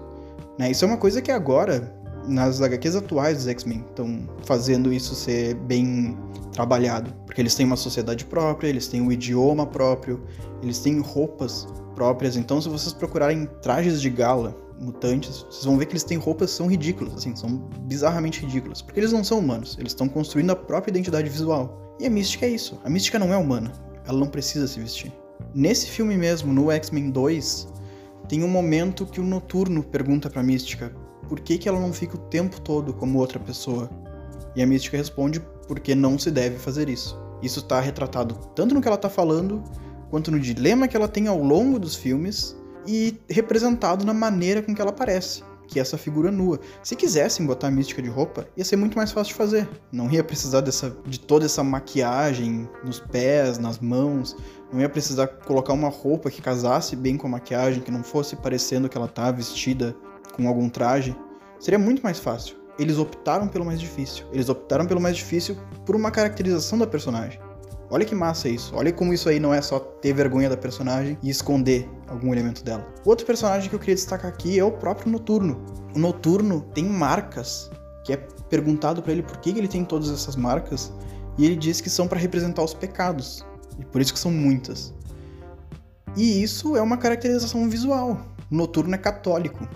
Né? 0.58 0.70
Isso 0.70 0.84
é 0.84 0.88
uma 0.88 0.96
coisa 0.96 1.22
que 1.22 1.30
agora, 1.30 1.94
nas 2.26 2.60
HQs 2.60 2.96
atuais 2.96 3.38
dos 3.38 3.48
X-Men, 3.48 3.84
estão 3.88 4.28
fazendo 4.44 4.92
isso 4.92 5.14
ser 5.14 5.54
bem 5.54 6.18
trabalhado. 6.52 7.14
Porque 7.24 7.40
eles 7.40 7.54
têm 7.54 7.64
uma 7.64 7.76
sociedade 7.76 8.24
própria, 8.24 8.68
eles 8.68 8.88
têm 8.88 9.00
um 9.00 9.12
idioma 9.12 9.66
próprio, 9.66 10.24
eles 10.62 10.80
têm 10.80 11.00
roupas 11.00 11.66
próprias. 11.94 12.36
Então, 12.36 12.60
se 12.60 12.68
vocês 12.68 12.92
procurarem 12.92 13.46
trajes 13.62 14.00
de 14.00 14.10
gala 14.10 14.56
mutantes, 14.80 15.44
vocês 15.50 15.64
vão 15.64 15.76
ver 15.76 15.86
que 15.86 15.92
eles 15.92 16.04
têm 16.04 16.18
roupas 16.18 16.50
que 16.50 16.56
são 16.56 16.66
ridículas, 16.66 17.14
assim, 17.14 17.34
são 17.34 17.58
bizarramente 17.82 18.44
ridículas. 18.44 18.82
Porque 18.82 19.00
eles 19.00 19.12
não 19.12 19.24
são 19.24 19.38
humanos, 19.38 19.76
eles 19.78 19.92
estão 19.92 20.08
construindo 20.08 20.50
a 20.50 20.56
própria 20.56 20.90
identidade 20.90 21.28
visual. 21.28 21.96
E 22.00 22.06
a 22.06 22.10
mística 22.10 22.46
é 22.46 22.50
isso. 22.50 22.78
A 22.84 22.90
mística 22.90 23.18
não 23.18 23.32
é 23.32 23.36
humana. 23.36 23.72
Ela 24.06 24.18
não 24.18 24.28
precisa 24.28 24.66
se 24.66 24.78
vestir. 24.78 25.12
Nesse 25.54 25.88
filme 25.88 26.16
mesmo, 26.16 26.52
no 26.52 26.70
X-Men 26.70 27.10
2, 27.10 27.68
tem 28.28 28.44
um 28.44 28.48
momento 28.48 29.06
que 29.06 29.20
o 29.20 29.24
Noturno 29.24 29.82
pergunta 29.82 30.28
pra 30.28 30.42
Mística 30.42 30.92
por 31.28 31.40
que, 31.40 31.58
que 31.58 31.68
ela 31.68 31.80
não 31.80 31.92
fica 31.92 32.16
o 32.16 32.20
tempo 32.20 32.60
todo 32.60 32.92
como 32.92 33.18
outra 33.18 33.38
pessoa. 33.38 33.90
E 34.54 34.62
a 34.62 34.66
Mística 34.66 34.96
responde 34.96 35.40
porque 35.66 35.94
não 35.94 36.18
se 36.18 36.30
deve 36.30 36.58
fazer 36.58 36.88
isso. 36.88 37.18
Isso 37.42 37.60
está 37.60 37.80
retratado 37.80 38.34
tanto 38.54 38.74
no 38.74 38.80
que 38.80 38.88
ela 38.88 38.96
está 38.96 39.08
falando, 39.08 39.62
quanto 40.10 40.30
no 40.30 40.40
dilema 40.40 40.88
que 40.88 40.96
ela 40.96 41.08
tem 41.08 41.26
ao 41.28 41.42
longo 41.42 41.78
dos 41.78 41.94
filmes 41.94 42.56
e 42.86 43.20
representado 43.28 44.04
na 44.04 44.14
maneira 44.14 44.62
com 44.62 44.74
que 44.74 44.80
ela 44.80 44.90
aparece. 44.90 45.42
Que 45.68 45.78
essa 45.78 45.96
figura 45.96 46.32
nua. 46.32 46.58
Se 46.82 46.96
quisessem 46.96 47.46
botar 47.46 47.68
a 47.68 47.70
mística 47.70 48.02
de 48.02 48.08
roupa, 48.08 48.48
ia 48.56 48.64
ser 48.64 48.76
muito 48.76 48.96
mais 48.96 49.12
fácil 49.12 49.32
de 49.32 49.38
fazer. 49.38 49.68
Não 49.92 50.10
ia 50.10 50.24
precisar 50.24 50.62
dessa, 50.62 50.96
de 51.06 51.20
toda 51.20 51.44
essa 51.44 51.62
maquiagem 51.62 52.68
nos 52.82 52.98
pés, 52.98 53.58
nas 53.58 53.78
mãos. 53.78 54.34
Não 54.72 54.80
ia 54.80 54.88
precisar 54.88 55.28
colocar 55.28 55.72
uma 55.74 55.88
roupa 55.88 56.30
que 56.30 56.42
casasse 56.42 56.96
bem 56.96 57.16
com 57.16 57.26
a 57.26 57.30
maquiagem, 57.30 57.82
que 57.82 57.90
não 57.90 58.02
fosse 58.02 58.34
parecendo 58.34 58.88
que 58.88 58.96
ela 58.96 59.08
tá 59.08 59.30
vestida 59.30 59.94
com 60.34 60.48
algum 60.48 60.68
traje. 60.68 61.14
Seria 61.60 61.78
muito 61.78 62.02
mais 62.02 62.18
fácil. 62.18 62.56
Eles 62.78 62.96
optaram 62.96 63.48
pelo 63.48 63.64
mais 63.64 63.80
difícil. 63.80 64.26
Eles 64.32 64.48
optaram 64.48 64.86
pelo 64.86 65.00
mais 65.00 65.16
difícil 65.16 65.56
por 65.84 65.94
uma 65.94 66.10
caracterização 66.10 66.78
da 66.78 66.86
personagem. 66.86 67.47
Olha 67.90 68.04
que 68.04 68.14
massa 68.14 68.48
isso. 68.48 68.74
Olha 68.74 68.92
como 68.92 69.14
isso 69.14 69.28
aí 69.28 69.40
não 69.40 69.52
é 69.52 69.62
só 69.62 69.78
ter 69.78 70.12
vergonha 70.12 70.48
da 70.48 70.56
personagem 70.56 71.18
e 71.22 71.30
esconder 71.30 71.88
algum 72.06 72.32
elemento 72.32 72.62
dela. 72.62 72.86
Outro 73.04 73.24
personagem 73.24 73.68
que 73.68 73.74
eu 73.74 73.78
queria 73.78 73.94
destacar 73.94 74.30
aqui 74.30 74.58
é 74.58 74.64
o 74.64 74.72
próprio 74.72 75.10
Noturno. 75.10 75.64
O 75.94 75.98
Noturno 75.98 76.60
tem 76.74 76.84
marcas, 76.84 77.70
que 78.04 78.12
é 78.12 78.16
perguntado 78.50 79.02
para 79.02 79.12
ele 79.12 79.22
por 79.22 79.38
que 79.38 79.50
ele 79.50 79.68
tem 79.68 79.84
todas 79.84 80.10
essas 80.10 80.36
marcas, 80.36 80.92
e 81.38 81.46
ele 81.46 81.56
diz 81.56 81.80
que 81.80 81.88
são 81.88 82.06
para 82.06 82.18
representar 82.18 82.62
os 82.62 82.74
pecados. 82.74 83.44
E 83.78 83.84
por 83.84 84.00
isso 84.00 84.12
que 84.12 84.18
são 84.18 84.30
muitas. 84.30 84.92
E 86.16 86.42
isso 86.42 86.76
é 86.76 86.82
uma 86.82 86.96
caracterização 86.96 87.68
visual. 87.70 88.26
O 88.50 88.54
Noturno 88.54 88.94
é 88.94 88.98
católico. 88.98 89.66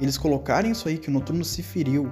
Eles 0.00 0.16
colocarem 0.16 0.70
isso 0.70 0.88
aí 0.88 0.96
que 0.96 1.08
o 1.08 1.12
Noturno 1.12 1.44
se 1.44 1.62
feriu 1.62 2.10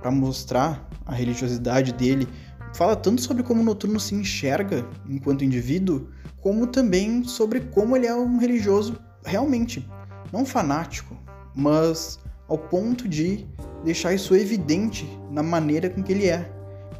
para 0.00 0.10
mostrar 0.10 0.88
a 1.06 1.14
religiosidade 1.14 1.92
dele 1.92 2.28
fala 2.74 2.96
tanto 2.96 3.20
sobre 3.22 3.42
como 3.42 3.60
o 3.60 3.64
Noturno 3.64 3.98
se 3.98 4.14
enxerga 4.14 4.86
enquanto 5.08 5.44
indivíduo, 5.44 6.08
como 6.40 6.66
também 6.66 7.24
sobre 7.24 7.60
como 7.60 7.96
ele 7.96 8.06
é 8.06 8.14
um 8.14 8.38
religioso 8.38 8.98
realmente, 9.24 9.88
não 10.32 10.46
fanático, 10.46 11.16
mas 11.54 12.18
ao 12.48 12.56
ponto 12.56 13.08
de 13.08 13.46
deixar 13.84 14.14
isso 14.14 14.34
evidente 14.34 15.08
na 15.30 15.42
maneira 15.42 15.90
com 15.90 16.02
que 16.02 16.12
ele 16.12 16.28
é. 16.28 16.50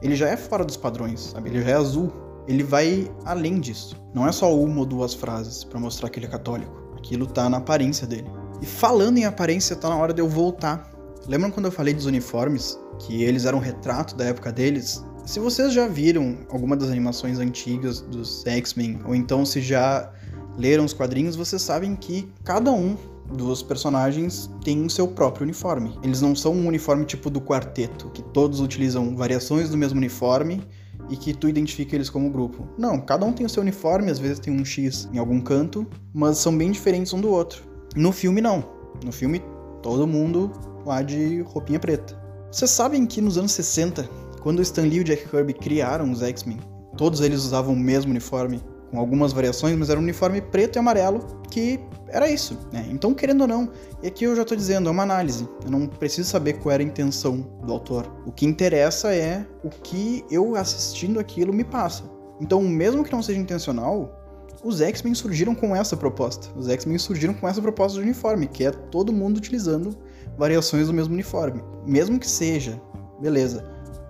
Ele 0.02 0.14
já 0.14 0.28
é 0.28 0.36
fora 0.36 0.64
dos 0.64 0.76
padrões, 0.76 1.20
sabe? 1.32 1.50
Ele 1.50 1.62
já 1.62 1.70
é 1.70 1.74
azul. 1.74 2.12
Ele 2.46 2.62
vai 2.62 3.10
além 3.24 3.58
disso. 3.58 3.96
Não 4.14 4.26
é 4.26 4.32
só 4.32 4.54
uma 4.54 4.80
ou 4.80 4.86
duas 4.86 5.12
frases 5.12 5.64
para 5.64 5.80
mostrar 5.80 6.08
que 6.08 6.18
ele 6.18 6.26
é 6.26 6.30
católico. 6.30 6.94
Aquilo 6.96 7.26
tá 7.26 7.48
na 7.48 7.58
aparência 7.58 8.06
dele. 8.06 8.30
E 8.62 8.66
falando 8.66 9.18
em 9.18 9.24
aparência, 9.24 9.76
tá 9.76 9.88
na 9.88 9.96
hora 9.96 10.14
de 10.14 10.20
eu 10.20 10.28
voltar. 10.28 10.90
Lembram 11.26 11.50
quando 11.50 11.66
eu 11.66 11.72
falei 11.72 11.92
dos 11.92 12.06
uniformes? 12.06 12.78
Que 13.00 13.22
eles 13.22 13.44
eram 13.44 13.58
um 13.58 13.60
retrato 13.60 14.16
da 14.16 14.24
época 14.24 14.52
deles? 14.52 15.04
Se 15.28 15.38
vocês 15.38 15.74
já 15.74 15.86
viram 15.86 16.38
alguma 16.48 16.74
das 16.74 16.88
animações 16.88 17.38
antigas 17.38 18.00
dos 18.00 18.46
X-Men, 18.46 18.98
ou 19.04 19.14
então 19.14 19.44
se 19.44 19.60
já 19.60 20.10
leram 20.56 20.86
os 20.86 20.94
quadrinhos, 20.94 21.36
vocês 21.36 21.60
sabem 21.60 21.94
que 21.94 22.32
cada 22.42 22.72
um 22.72 22.96
dos 23.30 23.62
personagens 23.62 24.50
tem 24.64 24.86
o 24.86 24.88
seu 24.88 25.06
próprio 25.06 25.44
uniforme. 25.44 25.92
Eles 26.02 26.22
não 26.22 26.34
são 26.34 26.54
um 26.54 26.66
uniforme 26.66 27.04
tipo 27.04 27.28
do 27.28 27.42
quarteto, 27.42 28.08
que 28.08 28.22
todos 28.22 28.58
utilizam 28.58 29.14
variações 29.14 29.68
do 29.68 29.76
mesmo 29.76 29.98
uniforme 29.98 30.66
e 31.10 31.16
que 31.16 31.34
tu 31.34 31.46
identifica 31.46 31.94
eles 31.94 32.08
como 32.08 32.30
grupo. 32.30 32.66
Não, 32.78 32.98
cada 32.98 33.26
um 33.26 33.32
tem 33.34 33.44
o 33.44 33.50
seu 33.50 33.60
uniforme, 33.60 34.10
às 34.10 34.18
vezes 34.18 34.38
tem 34.38 34.50
um 34.50 34.64
X 34.64 35.10
em 35.12 35.18
algum 35.18 35.42
canto, 35.42 35.86
mas 36.10 36.38
são 36.38 36.56
bem 36.56 36.70
diferentes 36.70 37.12
um 37.12 37.20
do 37.20 37.28
outro. 37.28 37.64
No 37.94 38.12
filme 38.12 38.40
não. 38.40 38.64
No 39.04 39.12
filme 39.12 39.42
todo 39.82 40.06
mundo 40.06 40.50
lá 40.86 41.02
de 41.02 41.42
roupinha 41.42 41.78
preta. 41.78 42.18
Vocês 42.50 42.70
sabem 42.70 43.04
que 43.04 43.20
nos 43.20 43.36
anos 43.36 43.52
60 43.52 44.08
quando 44.38 44.62
Stan 44.62 44.82
Lee 44.82 45.00
e 45.00 45.04
Jack 45.04 45.28
Kirby 45.28 45.52
criaram 45.54 46.10
os 46.10 46.22
X-Men, 46.22 46.58
todos 46.96 47.20
eles 47.20 47.40
usavam 47.40 47.74
o 47.74 47.78
mesmo 47.78 48.10
uniforme, 48.10 48.60
com 48.90 48.98
algumas 48.98 49.32
variações, 49.32 49.76
mas 49.76 49.90
era 49.90 50.00
um 50.00 50.02
uniforme 50.02 50.40
preto 50.40 50.76
e 50.76 50.78
amarelo 50.78 51.20
que 51.50 51.78
era 52.08 52.30
isso, 52.30 52.58
né? 52.72 52.86
Então, 52.90 53.12
querendo 53.12 53.42
ou 53.42 53.46
não, 53.46 53.70
e 54.02 54.06
aqui 54.06 54.24
eu 54.24 54.34
já 54.34 54.44
tô 54.44 54.56
dizendo, 54.56 54.88
é 54.88 54.92
uma 54.92 55.02
análise. 55.02 55.48
Eu 55.64 55.70
não 55.70 55.86
preciso 55.86 56.28
saber 56.28 56.54
qual 56.54 56.72
era 56.72 56.82
a 56.82 56.86
intenção 56.86 57.40
do 57.64 57.72
autor. 57.72 58.10
O 58.26 58.32
que 58.32 58.46
interessa 58.46 59.14
é 59.14 59.46
o 59.62 59.68
que 59.68 60.24
eu 60.30 60.56
assistindo 60.56 61.20
aquilo 61.20 61.52
me 61.52 61.64
passa. 61.64 62.04
Então, 62.40 62.62
mesmo 62.62 63.04
que 63.04 63.12
não 63.12 63.22
seja 63.22 63.38
intencional, 63.38 64.14
os 64.62 64.80
X-Men 64.80 65.14
surgiram 65.14 65.54
com 65.54 65.74
essa 65.74 65.96
proposta. 65.96 66.48
Os 66.56 66.68
X-Men 66.68 66.98
surgiram 66.98 67.34
com 67.34 67.48
essa 67.48 67.60
proposta 67.60 67.98
de 67.98 68.04
uniforme, 68.04 68.46
que 68.46 68.64
é 68.64 68.70
todo 68.70 69.12
mundo 69.12 69.36
utilizando 69.36 69.96
variações 70.36 70.86
do 70.86 70.94
mesmo 70.94 71.14
uniforme. 71.14 71.62
Mesmo 71.86 72.18
que 72.18 72.28
seja, 72.28 72.80
beleza, 73.20 73.64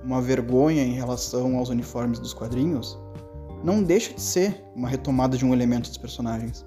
uma 0.05 0.21
vergonha 0.21 0.83
em 0.83 0.93
relação 0.93 1.57
aos 1.57 1.69
uniformes 1.69 2.19
dos 2.19 2.33
quadrinhos, 2.33 2.99
não 3.63 3.83
deixa 3.83 4.15
de 4.15 4.21
ser 4.21 4.65
uma 4.75 4.89
retomada 4.89 5.37
de 5.37 5.45
um 5.45 5.53
elemento 5.53 5.89
dos 5.89 5.99
personagens. 5.99 6.65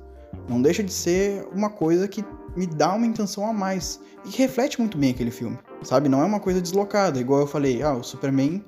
Não 0.47 0.61
deixa 0.61 0.83
de 0.83 0.91
ser 0.91 1.47
uma 1.53 1.69
coisa 1.69 2.07
que 2.07 2.23
me 2.55 2.65
dá 2.65 2.93
uma 2.93 3.05
intenção 3.05 3.45
a 3.45 3.53
mais 3.53 3.99
e 4.25 4.29
que 4.29 4.41
reflete 4.41 4.79
muito 4.79 4.97
bem 4.97 5.11
aquele 5.11 5.31
filme, 5.31 5.57
sabe? 5.83 6.09
Não 6.09 6.21
é 6.21 6.25
uma 6.25 6.39
coisa 6.39 6.61
deslocada, 6.61 7.19
igual 7.19 7.41
eu 7.41 7.47
falei, 7.47 7.81
ah, 7.81 7.93
o 7.93 8.03
Superman, 8.03 8.63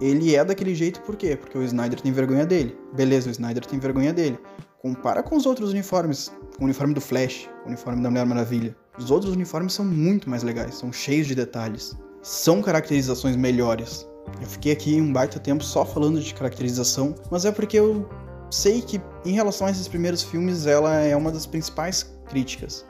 ele 0.00 0.34
é 0.34 0.44
daquele 0.44 0.74
jeito 0.74 1.00
por 1.02 1.16
quê? 1.16 1.36
Porque 1.36 1.58
o 1.58 1.62
Snyder 1.62 2.00
tem 2.00 2.12
vergonha 2.12 2.46
dele. 2.46 2.76
Beleza, 2.94 3.28
o 3.28 3.30
Snyder 3.30 3.64
tem 3.66 3.78
vergonha 3.78 4.12
dele. 4.12 4.38
Compara 4.80 5.22
com 5.22 5.36
os 5.36 5.44
outros 5.44 5.70
uniformes, 5.70 6.32
o 6.58 6.64
uniforme 6.64 6.94
do 6.94 7.00
Flash, 7.00 7.48
o 7.64 7.68
uniforme 7.68 8.02
da 8.02 8.10
Mulher 8.10 8.24
Maravilha. 8.24 8.76
Os 8.96 9.10
outros 9.10 9.32
uniformes 9.32 9.72
são 9.72 9.84
muito 9.84 10.30
mais 10.30 10.42
legais, 10.42 10.76
são 10.76 10.92
cheios 10.92 11.26
de 11.26 11.34
detalhes 11.34 11.96
são 12.28 12.60
caracterizações 12.60 13.36
melhores. 13.36 14.06
Eu 14.38 14.46
fiquei 14.46 14.72
aqui 14.72 15.00
um 15.00 15.10
baita 15.10 15.40
tempo 15.40 15.64
só 15.64 15.82
falando 15.86 16.20
de 16.20 16.34
caracterização, 16.34 17.14
mas 17.30 17.46
é 17.46 17.50
porque 17.50 17.78
eu 17.78 18.06
sei 18.50 18.82
que 18.82 19.00
em 19.24 19.32
relação 19.32 19.66
a 19.66 19.70
esses 19.70 19.88
primeiros 19.88 20.22
filmes 20.22 20.66
ela 20.66 20.94
é 20.96 21.16
uma 21.16 21.32
das 21.32 21.46
principais 21.46 22.14
críticas. 22.28 22.84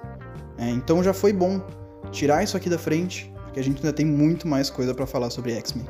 É, 0.59 0.68
então 0.68 1.04
já 1.04 1.14
foi 1.14 1.33
bom 1.33 1.64
tirar 2.11 2.42
isso 2.42 2.57
aqui 2.57 2.68
da 2.68 2.78
frente, 2.78 3.33
porque 3.45 3.61
a 3.61 3.62
gente 3.62 3.76
ainda 3.76 3.92
tem 3.92 4.04
muito 4.04 4.49
mais 4.49 4.71
coisa 4.71 4.92
para 4.92 5.07
falar 5.07 5.30
sobre 5.30 5.52
X-Men. 5.52 5.87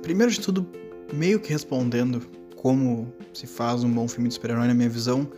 Primeiro 0.00 0.32
de 0.32 0.40
tudo, 0.40 0.66
meio 1.12 1.38
que 1.38 1.52
respondendo 1.52 2.35
como 2.66 3.06
se 3.32 3.46
faz 3.46 3.84
um 3.84 3.92
bom 3.92 4.08
filme 4.08 4.26
de 4.26 4.34
super-herói 4.34 4.66
na 4.66 4.74
minha 4.74 4.88
visão, 4.88 5.30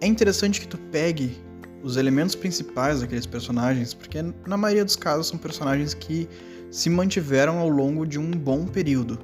é 0.00 0.06
interessante 0.06 0.60
que 0.60 0.68
tu 0.68 0.78
pegue 0.92 1.36
os 1.82 1.96
elementos 1.96 2.36
principais 2.36 3.00
daqueles 3.00 3.26
personagens, 3.26 3.92
porque 3.92 4.22
na 4.46 4.56
maioria 4.56 4.84
dos 4.84 4.94
casos 4.94 5.26
são 5.26 5.36
personagens 5.36 5.92
que 5.92 6.28
se 6.70 6.88
mantiveram 6.88 7.58
ao 7.58 7.68
longo 7.68 8.06
de 8.06 8.16
um 8.16 8.30
bom 8.30 8.64
período. 8.64 9.18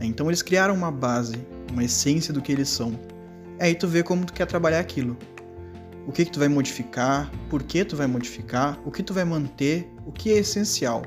Então 0.00 0.30
eles 0.30 0.40
criaram 0.40 0.74
uma 0.74 0.90
base, 0.90 1.36
uma 1.70 1.84
essência 1.84 2.32
do 2.32 2.40
que 2.40 2.50
eles 2.50 2.70
são. 2.70 2.98
Aí 3.60 3.74
tu 3.74 3.86
vê 3.86 4.02
como 4.02 4.24
tu 4.24 4.32
quer 4.32 4.46
trabalhar 4.46 4.80
aquilo. 4.80 5.18
O 6.06 6.12
que 6.12 6.24
que 6.24 6.32
tu 6.32 6.38
vai 6.38 6.48
modificar, 6.48 7.30
por 7.50 7.62
que 7.62 7.84
tu 7.84 7.94
vai 7.94 8.06
modificar, 8.06 8.80
o 8.86 8.90
que 8.90 9.02
tu 9.02 9.12
vai 9.12 9.26
manter, 9.26 9.86
o 10.06 10.10
que 10.10 10.32
é 10.32 10.38
essencial. 10.38 11.02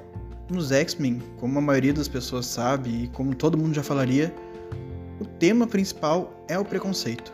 Nos 0.52 0.72
X-Men, 0.72 1.20
como 1.40 1.58
a 1.58 1.62
maioria 1.64 1.94
das 1.94 2.08
pessoas 2.08 2.46
sabe 2.46 3.06
e 3.06 3.08
como 3.08 3.34
todo 3.34 3.58
mundo 3.58 3.74
já 3.74 3.82
falaria, 3.82 4.32
o 5.20 5.26
tema 5.26 5.66
principal 5.68 6.46
é 6.48 6.58
o 6.58 6.66
preconceito. 6.66 7.34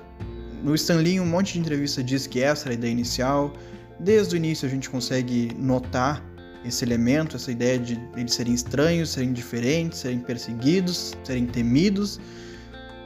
No 0.64 0.76
Stan 0.76 0.98
Lee, 0.98 1.20
um 1.20 1.26
monte 1.26 1.54
de 1.54 1.60
entrevista 1.60 2.04
diz 2.04 2.28
que 2.28 2.42
essa 2.42 2.66
era 2.66 2.76
a 2.76 2.78
ideia 2.78 2.92
inicial. 2.92 3.52
Desde 4.00 4.36
o 4.36 4.38
início 4.38 4.68
a 4.68 4.70
gente 4.70 4.90
consegue 4.90 5.52
notar 5.58 6.24
esse 6.64 6.86
elemento, 6.86 7.36
essa 7.36 7.52
ideia 7.52 7.80
de 7.80 8.00
eles 8.16 8.34
serem 8.34 8.54
estranhos, 8.54 9.10
serem 9.10 9.34
diferentes, 9.34 10.00
serem 10.00 10.20
perseguidos, 10.20 11.16
serem 11.24 11.48
temidos. 11.48 12.20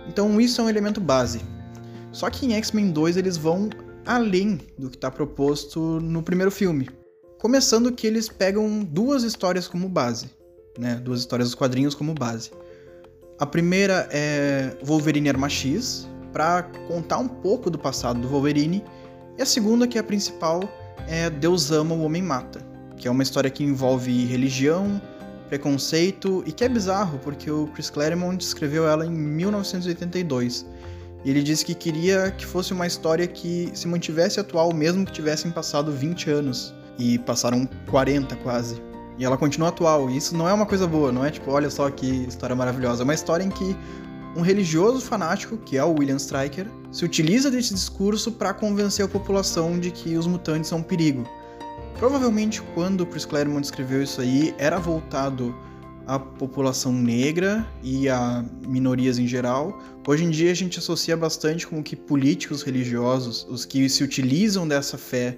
Então 0.07 0.39
isso 0.41 0.59
é 0.59 0.65
um 0.65 0.69
elemento 0.69 0.99
base. 0.99 1.39
Só 2.11 2.29
que 2.29 2.45
em 2.45 2.53
X-Men 2.53 2.91
2 2.91 3.17
eles 3.17 3.37
vão 3.37 3.69
além 4.05 4.59
do 4.77 4.89
que 4.89 4.97
está 4.97 5.09
proposto 5.09 5.99
no 6.01 6.21
primeiro 6.21 6.51
filme. 6.51 6.89
Começando 7.39 7.91
que 7.91 8.07
eles 8.07 8.27
pegam 8.27 8.83
duas 8.83 9.23
histórias 9.23 9.67
como 9.67 9.87
base, 9.87 10.29
né? 10.77 10.95
Duas 10.95 11.21
histórias 11.21 11.49
dos 11.49 11.55
quadrinhos 11.55 11.95
como 11.95 12.13
base. 12.13 12.51
A 13.37 13.45
primeira 13.45 14.07
é 14.11 14.77
Wolverine 14.81 15.27
Arma 15.27 15.49
X, 15.49 16.07
para 16.31 16.63
contar 16.87 17.17
um 17.17 17.27
pouco 17.27 17.69
do 17.69 17.77
passado 17.77 18.21
do 18.21 18.29
Wolverine. 18.29 18.81
E 19.37 19.41
a 19.41 19.45
segunda, 19.45 19.85
que 19.85 19.97
é 19.97 20.01
a 20.01 20.03
principal, 20.03 20.61
é 21.05 21.29
Deus 21.29 21.69
Ama, 21.69 21.93
o 21.93 22.03
Homem 22.03 22.21
Mata, 22.21 22.61
que 22.95 23.09
é 23.09 23.11
uma 23.11 23.23
história 23.23 23.49
que 23.49 23.61
envolve 23.61 24.25
religião, 24.25 25.01
preconceito 25.49 26.45
e 26.47 26.51
que 26.53 26.63
é 26.63 26.69
bizarro, 26.69 27.19
porque 27.19 27.51
o 27.51 27.67
Chris 27.67 27.89
Claremont 27.89 28.41
escreveu 28.41 28.87
ela 28.87 29.05
em 29.05 29.11
1982. 29.11 30.65
E 31.25 31.29
ele 31.29 31.43
disse 31.43 31.65
que 31.65 31.75
queria 31.75 32.31
que 32.31 32.45
fosse 32.45 32.71
uma 32.71 32.87
história 32.87 33.27
que 33.27 33.69
se 33.73 33.85
mantivesse 33.85 34.39
atual, 34.39 34.73
mesmo 34.73 35.05
que 35.05 35.11
tivessem 35.11 35.51
passado 35.51 35.91
20 35.91 36.29
anos. 36.29 36.73
E 36.97 37.19
passaram 37.19 37.67
40 37.89 38.33
quase. 38.37 38.81
E 39.17 39.25
ela 39.25 39.37
continua 39.37 39.69
atual. 39.69 40.09
E 40.09 40.17
isso 40.17 40.35
não 40.35 40.47
é 40.47 40.53
uma 40.53 40.65
coisa 40.65 40.85
boa, 40.87 41.11
não 41.11 41.23
é 41.23 41.31
tipo, 41.31 41.51
olha 41.51 41.69
só 41.69 41.89
que 41.89 42.25
história 42.27 42.55
maravilhosa. 42.55 43.03
É 43.03 43.05
uma 43.05 43.13
história 43.13 43.43
em 43.43 43.49
que 43.49 43.75
um 44.35 44.41
religioso 44.41 45.01
fanático, 45.01 45.57
que 45.57 45.77
é 45.77 45.83
o 45.83 45.93
William 45.93 46.17
Stryker, 46.17 46.67
se 46.91 47.05
utiliza 47.05 47.49
desse 47.49 47.73
discurso 47.73 48.31
para 48.31 48.53
convencer 48.53 49.05
a 49.05 49.07
população 49.07 49.79
de 49.79 49.91
que 49.91 50.17
os 50.17 50.27
mutantes 50.27 50.69
são 50.69 50.79
um 50.79 50.83
perigo. 50.83 51.23
Provavelmente 51.97 52.61
quando 52.73 53.05
Chris 53.05 53.25
Claremont 53.25 53.63
escreveu 53.63 54.03
isso 54.03 54.19
aí, 54.19 54.53
era 54.57 54.77
voltado 54.77 55.55
a 56.05 56.19
população 56.19 56.91
negra 56.91 57.65
e 57.81 58.09
a 58.09 58.43
minorias 58.67 59.17
em 59.17 59.25
geral. 59.25 59.81
Hoje 60.07 60.25
em 60.25 60.29
dia 60.29 60.51
a 60.51 60.53
gente 60.53 60.77
associa 60.77 61.15
bastante 61.15 61.65
com 61.65 61.81
que 61.81 61.95
políticos 61.95 62.61
religiosos, 62.61 63.47
os 63.49 63.65
que 63.65 63.89
se 63.89 64.03
utilizam 64.03 64.67
dessa 64.67 64.97
fé 64.97 65.37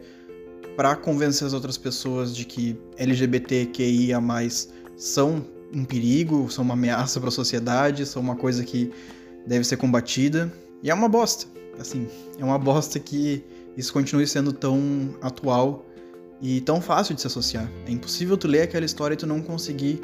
para 0.78 0.96
convencer 0.96 1.48
as 1.48 1.54
outras 1.54 1.76
pessoas 1.76 2.36
de 2.36 2.46
que 2.46 2.80
LGBTQIA+ 2.98 4.22
são 4.96 5.44
um 5.74 5.84
perigo, 5.84 6.50
são 6.52 6.64
uma 6.64 6.76
ameaça 6.76 7.20
para 7.20 7.30
a 7.30 7.32
sociedade, 7.32 8.06
são 8.06 8.22
uma 8.22 8.36
coisa 8.36 8.64
que 8.64 8.92
deve 9.48 9.66
ser 9.66 9.78
combatida. 9.78 10.54
E 10.84 10.92
é 10.92 10.94
uma 10.94 11.10
bosta. 11.10 11.48
Assim, 11.80 12.08
é 12.38 12.44
uma 12.46 12.60
bosta 12.60 13.00
que 13.00 13.44
isso 13.76 13.92
continue 13.92 14.28
sendo 14.28 14.54
tão 14.54 15.16
atual 15.20 15.84
e 16.40 16.62
tão 16.62 16.80
fácil 16.80 17.16
de 17.16 17.22
se 17.22 17.28
associar. 17.28 17.68
É 17.88 17.92
impossível 17.92 18.38
tu 18.38 18.48
ler 18.48 18.62
aquela 18.62 18.86
história 18.86 19.16
e 19.16 19.18
tu 19.18 19.26
não 19.26 19.42
conseguir 19.42 20.00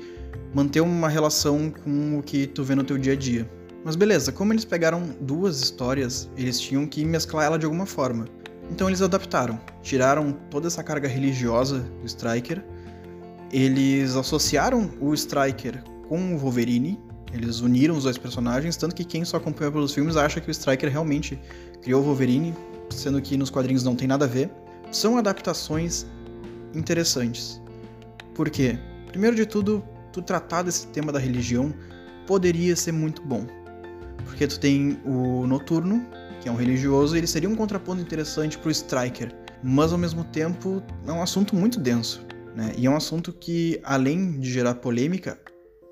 manter 0.55 0.81
uma 0.81 1.07
relação 1.07 1.69
com 1.69 2.17
o 2.17 2.23
que 2.23 2.47
tu 2.47 2.63
vê 2.63 2.73
no 2.73 2.83
teu 2.83 2.97
dia 2.97 3.13
a 3.13 3.15
dia. 3.15 3.47
Mas 3.85 3.95
beleza, 3.95 4.31
como 4.31 4.51
eles 4.51 4.65
pegaram 4.65 5.03
duas 5.21 5.61
histórias, 5.61 6.27
eles 6.35 6.59
tinham 6.59 6.87
que 6.87 7.05
mesclar 7.05 7.45
ela 7.45 7.59
de 7.59 7.65
alguma 7.65 7.85
forma. 7.85 8.25
Então 8.73 8.89
eles 8.89 9.03
adaptaram, 9.03 9.59
tiraram 9.83 10.31
toda 10.49 10.65
essa 10.65 10.83
carga 10.83 11.07
religiosa 11.07 11.81
do 12.01 12.07
Striker, 12.07 12.59
eles 13.51 14.15
associaram 14.15 14.89
o 14.99 15.13
Striker 15.13 15.83
com 16.09 16.33
o 16.33 16.39
Wolverine, 16.39 16.99
eles 17.31 17.59
uniram 17.59 17.95
os 17.95 18.05
dois 18.05 18.17
personagens, 18.17 18.75
tanto 18.75 18.95
que 18.95 19.05
quem 19.05 19.23
só 19.23 19.37
acompanha 19.37 19.71
pelos 19.71 19.93
filmes 19.93 20.17
acha 20.17 20.41
que 20.41 20.49
o 20.49 20.51
Striker 20.51 20.89
realmente 20.89 21.39
criou 21.83 22.01
o 22.01 22.03
Wolverine, 22.03 22.51
sendo 22.89 23.21
que 23.21 23.37
nos 23.37 23.51
quadrinhos 23.51 23.83
não 23.83 23.95
tem 23.95 24.07
nada 24.07 24.25
a 24.25 24.27
ver. 24.27 24.49
São 24.91 25.19
adaptações 25.19 26.07
interessantes. 26.73 27.61
Por 28.33 28.49
quê? 28.49 28.79
Primeiro 29.05 29.35
de 29.35 29.45
tudo, 29.45 29.83
tu 30.11 30.19
tratar 30.19 30.63
desse 30.63 30.87
tema 30.87 31.11
da 31.11 31.19
religião 31.19 31.71
poderia 32.25 32.75
ser 32.75 32.91
muito 32.91 33.21
bom. 33.21 33.45
Porque 34.25 34.47
tu 34.47 34.59
tem 34.59 34.97
o 35.05 35.45
Noturno, 35.45 36.03
que 36.43 36.49
é 36.49 36.51
um 36.51 36.55
religioso, 36.55 37.15
ele 37.15 37.25
seria 37.25 37.47
um 37.47 37.55
contraponto 37.55 38.01
interessante 38.01 38.57
pro 38.57 38.69
Striker. 38.69 39.33
Mas 39.63 39.93
ao 39.93 39.97
mesmo 39.97 40.25
tempo 40.25 40.83
é 41.07 41.11
um 41.11 41.23
assunto 41.23 41.55
muito 41.55 41.79
denso. 41.79 42.21
Né? 42.53 42.73
E 42.77 42.85
é 42.85 42.89
um 42.89 42.97
assunto 42.97 43.31
que, 43.31 43.79
além 43.81 44.37
de 44.41 44.51
gerar 44.51 44.75
polêmica, 44.75 45.39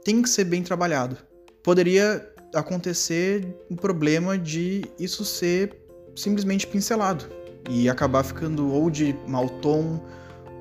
tem 0.04 0.22
que 0.22 0.28
ser 0.28 0.44
bem 0.44 0.62
trabalhado. 0.62 1.18
Poderia 1.64 2.30
acontecer 2.54 3.48
o 3.70 3.78
problema 3.78 4.38
de 4.38 4.84
isso 5.00 5.24
ser 5.24 5.74
simplesmente 6.18 6.68
pincelado 6.68 7.30
e 7.70 7.90
acabar 7.90 8.22
ficando 8.22 8.74
ou 8.74 8.90
de 8.90 9.16
mau 9.26 9.48
tom 9.48 10.04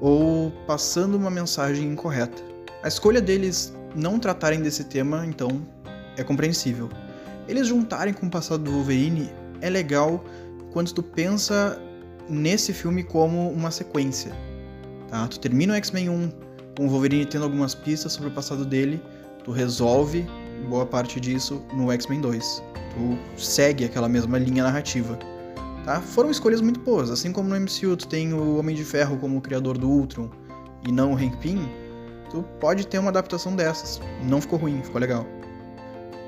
ou 0.00 0.52
passando 0.68 1.16
uma 1.16 1.30
mensagem 1.30 1.88
incorreta. 1.88 2.40
A 2.84 2.86
escolha 2.86 3.20
deles 3.20 3.74
não 3.96 4.20
tratarem 4.20 4.62
desse 4.62 4.84
tema, 4.84 5.26
então, 5.26 5.66
é 6.16 6.22
compreensível. 6.22 6.88
Eles 7.48 7.66
juntarem 7.66 8.14
com 8.14 8.26
o 8.26 8.30
passado 8.30 8.62
do 8.62 8.70
Wolverine 8.70 9.39
é 9.60 9.70
legal 9.70 10.24
quando 10.72 10.92
tu 10.92 11.02
pensa 11.02 11.80
nesse 12.28 12.72
filme 12.72 13.02
como 13.02 13.50
uma 13.50 13.70
sequência. 13.70 14.32
Tá? 15.08 15.26
Tu 15.26 15.40
termina 15.40 15.74
o 15.74 15.76
X-Men 15.76 16.08
1 16.08 16.32
com 16.76 16.86
o 16.86 16.88
Wolverine 16.88 17.26
tendo 17.26 17.44
algumas 17.44 17.74
pistas 17.74 18.12
sobre 18.12 18.30
o 18.30 18.32
passado 18.32 18.64
dele, 18.64 19.02
tu 19.44 19.50
resolve 19.50 20.26
boa 20.68 20.86
parte 20.86 21.18
disso 21.18 21.62
no 21.74 21.90
X-Men 21.90 22.20
2. 22.20 22.62
Tu 22.90 23.42
segue 23.42 23.84
aquela 23.84 24.08
mesma 24.08 24.38
linha 24.38 24.62
narrativa. 24.62 25.18
Tá? 25.84 26.00
Foram 26.00 26.30
escolhas 26.30 26.60
muito 26.60 26.80
boas, 26.80 27.10
assim 27.10 27.32
como 27.32 27.48
no 27.48 27.58
MCU 27.58 27.96
tu 27.96 28.06
tem 28.06 28.32
o 28.32 28.58
Homem 28.58 28.76
de 28.76 28.84
Ferro 28.84 29.16
como 29.16 29.38
o 29.38 29.40
criador 29.40 29.78
do 29.78 29.88
Ultron 29.88 30.30
e 30.86 30.92
não 30.92 31.12
o 31.12 31.16
Hank 31.16 31.36
Pym, 31.38 31.68
tu 32.30 32.42
pode 32.60 32.86
ter 32.86 32.98
uma 32.98 33.10
adaptação 33.10 33.54
dessas. 33.56 34.00
Não 34.22 34.40
ficou 34.40 34.58
ruim, 34.58 34.80
ficou 34.82 35.00
legal. 35.00 35.26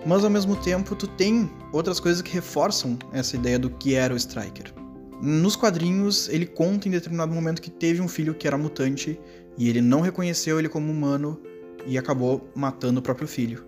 Mas 0.05 0.25
ao 0.25 0.31
mesmo 0.31 0.57
tempo, 0.57 0.97
tu 0.97 1.07
tem 1.07 1.51
outras 1.73 2.01
coisas 2.01 2.21
que 2.21 2.33
reforçam 2.33 2.99
essa 3.13 3.37
ideia 3.37 3.59
do 3.59 3.71
que 3.71 3.95
era 3.95 4.13
o 4.13 4.17
Striker. 4.17 4.73
Nos 5.21 5.55
quadrinhos, 5.55 6.29
ele 6.29 6.45
conta 6.45 6.89
em 6.89 6.91
determinado 6.91 7.33
momento 7.33 7.63
que 7.63 7.71
teve 7.71 8.01
um 8.01 8.09
filho 8.09 8.35
que 8.35 8.47
era 8.47 8.59
mutante 8.59 9.19
e 9.57 9.69
ele 9.69 9.81
não 9.81 10.01
reconheceu 10.01 10.59
ele 10.59 10.69
como 10.69 10.91
humano 10.91 11.41
e 11.87 11.97
acabou 11.97 12.51
matando 12.55 12.99
o 12.99 13.03
próprio 13.03 13.29
filho. 13.29 13.65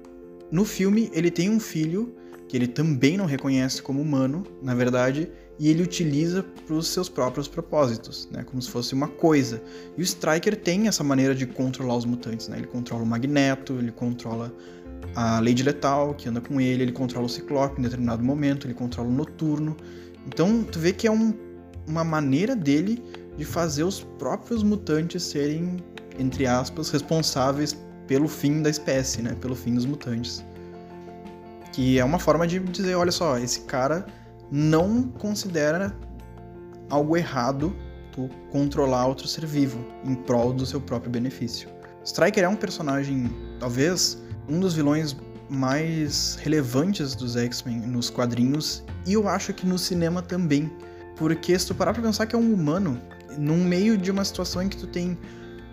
No 0.51 0.65
filme, 0.65 1.11
ele 1.13 1.31
tem 1.31 1.49
um 1.49 1.61
filho 1.61 2.15
que 2.49 2.57
ele 2.57 2.67
também 2.67 3.17
não 3.17 3.25
reconhece 3.25 3.81
como 3.83 4.03
humano, 4.03 4.45
na 4.63 4.75
verdade, 4.75 5.31
e 5.59 5.69
ele 5.71 5.83
utiliza 5.83 6.43
para 6.43 6.75
os 6.75 6.89
seus 6.89 7.09
próprios 7.09 7.49
propósitos, 7.49 8.29
né? 8.31 8.43
Como 8.43 8.61
se 8.61 8.71
fosse 8.71 8.93
uma 8.93 9.09
coisa. 9.09 9.63
E 9.97 10.01
o 10.01 10.05
Striker 10.05 10.57
tem 10.57 10.89
essa 10.89 11.05
maneira 11.05 11.35
de 11.35 11.47
controlar 11.47 11.97
os 11.97 12.05
mutantes, 12.05 12.49
né? 12.49 12.59
Ele 12.59 12.67
controla 12.67 13.03
o 13.03 13.07
Magneto, 13.07 13.75
ele 13.75 13.93
controla 13.93 14.53
a 15.15 15.41
Lady 15.41 15.63
Letal, 15.63 16.15
que 16.15 16.29
anda 16.29 16.41
com 16.41 16.61
ele, 16.61 16.83
ele 16.85 16.93
controla 16.93 17.27
o 17.27 17.29
Ciclope 17.29 17.79
em 17.79 17.83
determinado 17.83 18.23
momento, 18.23 18.67
ele 18.67 18.75
controla 18.75 19.09
o 19.09 19.13
Noturno. 19.13 19.77
Então, 20.27 20.63
tu 20.63 20.79
vê 20.79 20.93
que 20.93 21.07
é 21.07 21.11
um, 21.11 21.35
uma 21.87 22.05
maneira 22.05 22.57
dele 22.57 23.03
de 23.37 23.45
fazer 23.45 23.85
os 23.85 24.01
próprios 24.01 24.63
mutantes 24.63 25.23
serem, 25.23 25.77
entre 26.19 26.47
aspas, 26.47 26.91
responsáveis 26.91 27.77
pelo 28.07 28.29
fim 28.29 28.63
da 28.63 28.71
espécie, 28.71 29.23
né? 29.23 29.37
Pelo 29.41 29.55
fim 29.55 29.75
dos 29.75 29.87
mutantes. 29.87 30.45
Que 31.73 31.99
é 31.99 32.05
uma 32.05 32.19
forma 32.19 32.47
de 32.47 32.59
dizer, 32.61 32.95
olha 32.95 33.13
só, 33.13 33.39
esse 33.39 33.61
cara 33.63 34.07
não 34.51 35.03
considera 35.03 35.95
algo 36.91 37.17
errado 37.17 37.75
tu 38.13 38.31
controlar 38.51 39.07
outro 39.07 39.27
ser 39.27 39.45
vivo 39.45 39.85
em 40.05 40.15
prol 40.15 40.53
do 40.53 40.65
seu 40.65 40.81
próprio 40.81 41.11
benefício. 41.11 41.69
Striker 42.05 42.45
é 42.45 42.49
um 42.49 42.55
personagem, 42.55 43.31
talvez, 43.59 44.23
um 44.49 44.61
dos 44.61 44.75
vilões 44.75 45.17
mais 45.49 46.37
relevantes 46.41 47.15
dos 47.15 47.37
X-Men 47.37 47.79
nos 47.81 48.11
quadrinhos 48.11 48.83
e 49.07 49.13
eu 49.13 49.29
acho 49.29 49.53
que 49.53 49.67
no 49.67 49.79
cinema 49.79 50.23
também. 50.23 50.71
Porque 51.17 51.57
se 51.59 51.67
tu 51.67 51.75
parar 51.75 51.93
pra 51.93 52.03
pensar 52.03 52.27
que 52.27 52.35
é 52.35 52.39
um 52.39 52.53
humano, 52.53 53.01
num 53.39 53.63
meio 53.65 53.97
de 53.97 54.11
uma 54.11 54.25
situação 54.25 54.63
em 54.63 54.69
que 54.69 54.77
tu 54.77 54.87
tem 54.87 55.17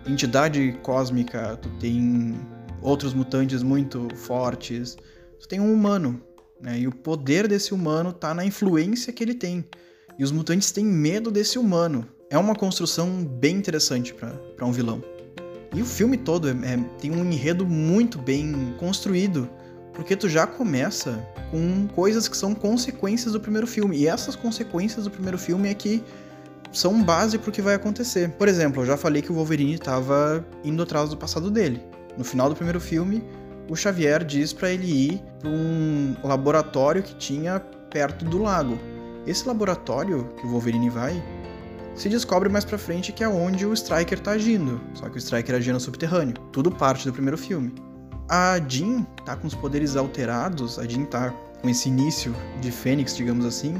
entidade 0.06 0.78
cósmica, 0.82 1.56
tu 1.60 1.68
tem 1.78 2.34
outros 2.80 3.14
mutantes 3.14 3.62
muito 3.62 4.08
fortes, 4.14 4.96
tu 5.40 5.48
tem 5.48 5.60
um 5.60 5.72
humano 5.72 6.20
né? 6.62 6.78
E 6.78 6.86
o 6.86 6.92
poder 6.92 7.48
desse 7.48 7.74
humano 7.74 8.10
está 8.10 8.32
na 8.32 8.44
influência 8.44 9.12
que 9.12 9.22
ele 9.22 9.34
tem. 9.34 9.64
E 10.16 10.22
os 10.22 10.30
mutantes 10.30 10.70
têm 10.70 10.84
medo 10.84 11.30
desse 11.30 11.58
humano. 11.58 12.06
É 12.30 12.38
uma 12.38 12.54
construção 12.54 13.24
bem 13.24 13.56
interessante 13.56 14.14
para 14.14 14.64
um 14.64 14.70
vilão. 14.70 15.02
E 15.74 15.80
o 15.80 15.86
filme 15.86 16.16
todo 16.16 16.48
é, 16.48 16.52
é, 16.52 16.78
tem 17.00 17.10
um 17.10 17.24
enredo 17.24 17.66
muito 17.66 18.18
bem 18.18 18.74
construído, 18.78 19.48
porque 19.94 20.14
tu 20.14 20.28
já 20.28 20.46
começa 20.46 21.26
com 21.50 21.86
coisas 21.94 22.28
que 22.28 22.36
são 22.36 22.54
consequências 22.54 23.32
do 23.32 23.40
primeiro 23.40 23.66
filme. 23.66 23.96
E 23.96 24.06
essas 24.06 24.36
consequências 24.36 25.04
do 25.04 25.10
primeiro 25.10 25.38
filme 25.38 25.68
é 25.68 25.74
que 25.74 26.02
são 26.72 27.02
base 27.02 27.38
para 27.38 27.50
o 27.50 27.52
que 27.52 27.62
vai 27.62 27.74
acontecer. 27.74 28.30
Por 28.30 28.48
exemplo, 28.48 28.82
eu 28.82 28.86
já 28.86 28.96
falei 28.96 29.22
que 29.22 29.30
o 29.30 29.34
Wolverine 29.34 29.74
estava 29.74 30.44
indo 30.64 30.82
atrás 30.82 31.10
do 31.10 31.16
passado 31.16 31.50
dele. 31.50 31.82
No 32.16 32.24
final 32.24 32.48
do 32.48 32.54
primeiro 32.54 32.80
filme, 32.80 33.22
o 33.68 33.76
Xavier 33.76 34.24
diz 34.24 34.52
para 34.52 34.70
ele 34.70 34.86
ir 34.86 35.22
para 35.38 35.50
um 35.50 36.14
laboratório 36.22 37.02
que 37.02 37.14
tinha 37.14 37.60
perto 37.90 38.24
do 38.24 38.38
lago. 38.38 38.78
Esse 39.26 39.46
laboratório 39.46 40.30
que 40.38 40.46
o 40.46 40.50
Wolverine 40.50 40.90
vai 40.90 41.22
se 41.94 42.08
descobre 42.08 42.48
mais 42.48 42.64
pra 42.64 42.78
frente 42.78 43.12
que 43.12 43.22
é 43.22 43.28
onde 43.28 43.66
o 43.66 43.72
Striker 43.72 44.18
tá 44.18 44.32
agindo, 44.32 44.80
só 44.94 45.08
que 45.08 45.16
o 45.16 45.18
Striker 45.18 45.54
agia 45.54 45.72
no 45.72 45.80
subterrâneo. 45.80 46.34
Tudo 46.52 46.70
parte 46.70 47.06
do 47.06 47.12
primeiro 47.12 47.36
filme. 47.36 47.74
A 48.28 48.58
Jean 48.66 49.02
tá 49.24 49.36
com 49.36 49.46
os 49.46 49.54
poderes 49.54 49.96
alterados, 49.96 50.78
a 50.78 50.86
Jean 50.86 51.04
tá 51.04 51.30
com 51.60 51.68
esse 51.68 51.88
início 51.88 52.34
de 52.60 52.70
Fênix, 52.70 53.16
digamos 53.16 53.44
assim, 53.44 53.74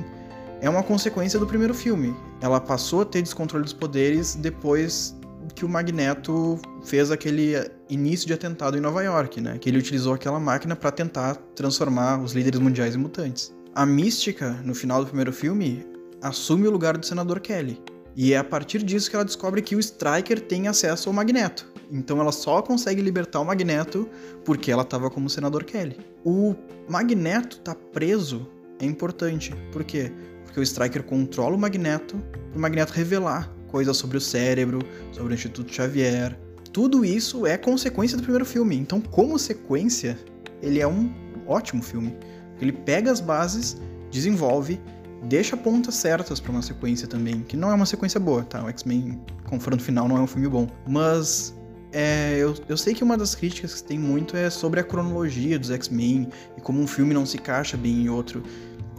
é 0.60 0.70
uma 0.70 0.82
consequência 0.82 1.38
do 1.40 1.46
primeiro 1.46 1.74
filme. 1.74 2.14
Ela 2.40 2.60
passou 2.60 3.02
a 3.02 3.04
ter 3.04 3.20
descontrole 3.20 3.64
dos 3.64 3.72
poderes 3.72 4.36
depois 4.36 5.16
que 5.54 5.64
o 5.64 5.68
Magneto 5.68 6.58
fez 6.84 7.10
aquele 7.10 7.54
início 7.90 8.26
de 8.26 8.32
atentado 8.32 8.78
em 8.78 8.80
Nova 8.80 9.02
York, 9.02 9.40
né? 9.40 9.58
Que 9.58 9.68
ele 9.68 9.78
utilizou 9.78 10.14
aquela 10.14 10.38
máquina 10.38 10.76
para 10.76 10.92
tentar 10.92 11.34
transformar 11.56 12.22
os 12.22 12.32
líderes 12.32 12.60
mundiais 12.60 12.94
em 12.94 12.98
mutantes. 12.98 13.52
A 13.74 13.84
Mística, 13.84 14.50
no 14.64 14.74
final 14.74 15.00
do 15.00 15.06
primeiro 15.06 15.32
filme, 15.32 15.84
assume 16.22 16.68
o 16.68 16.70
lugar 16.70 16.96
do 16.96 17.04
senador 17.04 17.40
Kelly. 17.40 17.80
E 18.14 18.32
é 18.32 18.36
a 18.36 18.44
partir 18.44 18.82
disso 18.82 19.08
que 19.08 19.16
ela 19.16 19.24
descobre 19.24 19.62
que 19.62 19.74
o 19.74 19.80
Striker 19.80 20.40
tem 20.40 20.68
acesso 20.68 21.08
ao 21.08 21.14
Magneto. 21.14 21.70
Então 21.90 22.20
ela 22.20 22.32
só 22.32 22.62
consegue 22.62 23.02
libertar 23.02 23.40
o 23.40 23.44
Magneto 23.44 24.08
porque 24.44 24.70
ela 24.70 24.82
estava 24.82 25.10
como 25.10 25.28
senador 25.28 25.64
Kelly. 25.64 25.98
O 26.24 26.54
Magneto 26.88 27.60
tá 27.60 27.74
preso 27.74 28.48
é 28.80 28.86
importante. 28.86 29.54
Por 29.70 29.84
quê? 29.84 30.12
Porque 30.44 30.60
o 30.60 30.62
Striker 30.62 31.02
controla 31.02 31.54
o 31.54 31.58
Magneto 31.58 32.16
para 32.50 32.58
o 32.58 32.60
Magneto 32.60 32.92
revelar 32.92 33.50
coisas 33.68 33.96
sobre 33.96 34.18
o 34.18 34.20
cérebro, 34.20 34.80
sobre 35.12 35.32
o 35.32 35.34
Instituto 35.34 35.72
Xavier. 35.72 36.38
Tudo 36.72 37.04
isso 37.04 37.46
é 37.46 37.56
consequência 37.56 38.16
do 38.16 38.22
primeiro 38.22 38.44
filme. 38.44 38.76
Então, 38.76 39.00
como 39.00 39.38
sequência, 39.38 40.18
ele 40.62 40.80
é 40.80 40.86
um 40.86 41.12
ótimo 41.46 41.82
filme. 41.82 42.16
Ele 42.60 42.72
pega 42.72 43.10
as 43.10 43.20
bases, 43.20 43.76
desenvolve, 44.10 44.80
deixa 45.22 45.56
pontas 45.56 45.94
certas 45.94 46.40
para 46.40 46.52
uma 46.52 46.62
sequência 46.62 47.06
também, 47.06 47.42
que 47.42 47.56
não 47.56 47.70
é 47.70 47.74
uma 47.74 47.86
sequência 47.86 48.18
boa, 48.18 48.42
tá? 48.42 48.64
O 48.64 48.68
X-Men 48.68 49.20
Confronto 49.44 49.82
Final 49.82 50.08
não 50.08 50.16
é 50.16 50.20
um 50.20 50.26
filme 50.26 50.48
bom, 50.48 50.66
mas 50.88 51.54
é, 51.92 52.36
eu, 52.38 52.54
eu 52.68 52.76
sei 52.76 52.94
que 52.94 53.04
uma 53.04 53.16
das 53.16 53.34
críticas 53.34 53.74
que 53.74 53.84
tem 53.84 53.98
muito 53.98 54.36
é 54.36 54.48
sobre 54.48 54.80
a 54.80 54.82
cronologia 54.82 55.58
dos 55.58 55.70
X-Men 55.70 56.28
e 56.56 56.60
como 56.60 56.80
um 56.80 56.86
filme 56.86 57.12
não 57.12 57.26
se 57.26 57.36
encaixa 57.36 57.76
bem 57.76 58.04
em 58.04 58.08
outro. 58.08 58.42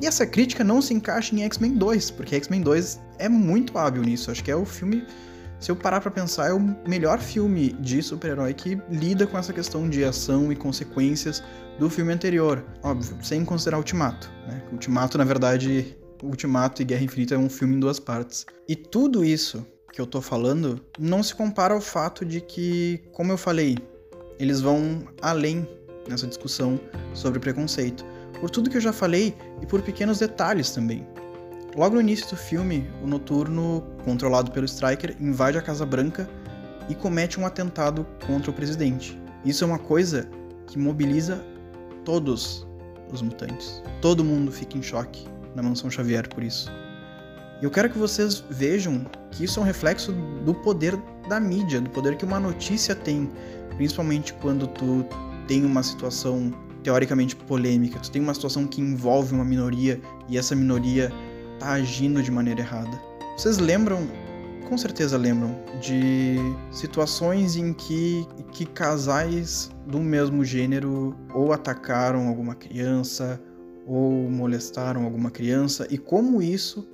E 0.02 0.06
essa 0.06 0.26
crítica 0.26 0.64
não 0.64 0.82
se 0.82 0.94
encaixa 0.94 1.36
em 1.36 1.44
X-Men 1.44 1.74
2, 1.74 2.12
porque 2.12 2.36
X-Men 2.36 2.62
2 2.62 3.00
é 3.20 3.30
muito 3.30 3.78
hábil 3.78 4.04
nisso. 4.04 4.32
Acho 4.32 4.44
que 4.44 4.52
é 4.52 4.56
o 4.56 4.66
filme, 4.66 5.06
se 5.60 5.72
eu 5.72 5.76
parar 5.76 6.02
para 6.02 6.12
pensar, 6.12 6.50
é 6.50 6.54
o 6.54 6.60
melhor 6.88 7.20
filme 7.20 7.74
de 7.80 8.02
super-herói 8.02 8.54
que 8.54 8.80
lida 8.90 9.26
com 9.26 9.38
essa 9.38 9.54
questão 9.54 9.90
de 9.90 10.04
ação 10.04 10.52
e 10.52 10.56
consequências 10.56 11.44
do 11.80 11.90
filme 11.90 12.14
anterior. 12.14 12.64
Óbvio, 12.82 13.18
sem 13.24 13.44
considerar 13.46 13.78
Ultimato. 13.78 14.32
Né? 14.48 14.62
Ultimato, 14.72 15.18
na 15.18 15.24
verdade, 15.24 15.96
Ultimato 16.24 16.82
e 16.82 16.86
Guerra 16.86 17.04
Infinita 17.04 17.36
é 17.36 17.38
um 17.38 17.50
filme 17.50 17.76
em 17.76 17.80
duas 17.80 18.00
partes. 18.00 18.46
E 18.68 18.76
tudo 18.76 19.24
isso 19.26 19.66
que 19.92 20.00
eu 20.00 20.08
tô 20.08 20.22
falando 20.22 20.84
não 20.98 21.22
se 21.22 21.36
compara 21.36 21.74
ao 21.74 21.82
fato 21.82 22.26
de 22.26 22.42
que, 22.42 23.04
como 23.12 23.32
eu 23.32 23.38
falei, 23.38 23.78
eles 24.40 24.62
vão 24.62 25.04
além 25.22 25.68
nessa 26.08 26.26
discussão 26.26 26.80
sobre 27.14 27.40
preconceito 27.40 28.06
por 28.40 28.50
tudo 28.50 28.70
que 28.70 28.78
eu 28.78 28.82
já 28.82 28.92
falei 28.92 29.36
e 29.62 29.66
por 29.66 29.82
pequenos 29.82 30.20
detalhes 30.20 30.72
também. 30.72 31.08
Logo 31.76 31.96
no 31.96 32.02
início 32.02 32.28
do 32.30 32.36
filme, 32.36 32.90
o 33.02 33.08
Noturno, 33.08 33.84
controlado 34.04 34.52
pelo 34.52 34.66
Striker, 34.66 35.16
invade 35.20 35.58
a 35.58 35.62
Casa 35.62 35.86
Branca 35.86 36.30
e 36.90 36.96
comete 36.96 37.40
um 37.40 37.46
atentado 37.46 38.06
contra 38.28 38.52
o 38.52 38.54
presidente. 38.54 39.20
Isso 39.46 39.64
é 39.64 39.68
uma 39.68 39.80
coisa 39.80 40.28
que 40.68 40.78
mobiliza 40.78 41.44
todos 42.04 42.68
os 43.12 43.22
mutantes. 43.22 43.82
Todo 44.02 44.24
mundo 44.24 44.52
fica 44.52 44.78
em 44.78 44.82
choque 44.82 45.33
na 45.56 45.63
Mansão 45.63 45.89
Xavier 45.89 46.28
por 46.30 46.44
isso. 46.44 46.72
E 47.62 47.66
eu 47.66 47.72
quero 47.72 47.89
que 47.89 47.98
vocês 47.98 48.44
vejam 48.50 49.06
que 49.32 49.46
isso 49.46 49.60
é 49.60 49.63
um 49.63 49.66
reflexo 49.66 50.12
do 50.46 50.54
poder 50.54 50.98
da 51.30 51.39
mídia, 51.39 51.80
do 51.80 51.89
poder 51.89 52.18
que 52.18 52.26
uma 52.26 52.39
notícia 52.39 52.94
tem, 52.94 53.32
principalmente 53.78 54.34
quando 54.34 54.68
tu 54.68 55.06
tem 55.48 55.63
uma 55.63 55.82
situação 55.82 56.52
teoricamente 56.84 57.36
polêmica, 57.36 58.00
tu 58.00 58.12
tem 58.12 58.22
uma 58.22 58.34
situação 58.34 58.68
que 58.68 58.82
envolve 58.82 59.34
uma 59.34 59.46
minoria 59.46 60.02
e 60.28 60.38
essa 60.38 60.54
minoria 60.56 61.12
tá 61.60 61.72
agindo 61.72 62.22
de 62.22 62.30
maneira 62.30 62.60
errada. 62.60 63.02
Vocês 63.38 63.58
lembram, 63.58 64.08
com 64.68 64.78
certeza 64.78 65.18
lembram, 65.18 65.58
de 65.82 66.36
situações 66.72 67.56
em 67.56 67.74
que, 67.74 68.28
que 68.52 68.66
casais 68.66 69.72
do 69.88 70.00
mesmo 70.00 70.44
gênero 70.44 71.16
ou 71.34 71.54
atacaram 71.54 72.28
alguma 72.28 72.56
criança 72.56 73.42
ou 73.86 74.30
molestaram 74.30 75.04
alguma 75.04 75.30
criança 75.30 75.88
e 75.89 75.98
como 75.98 76.41
isso 76.41 76.88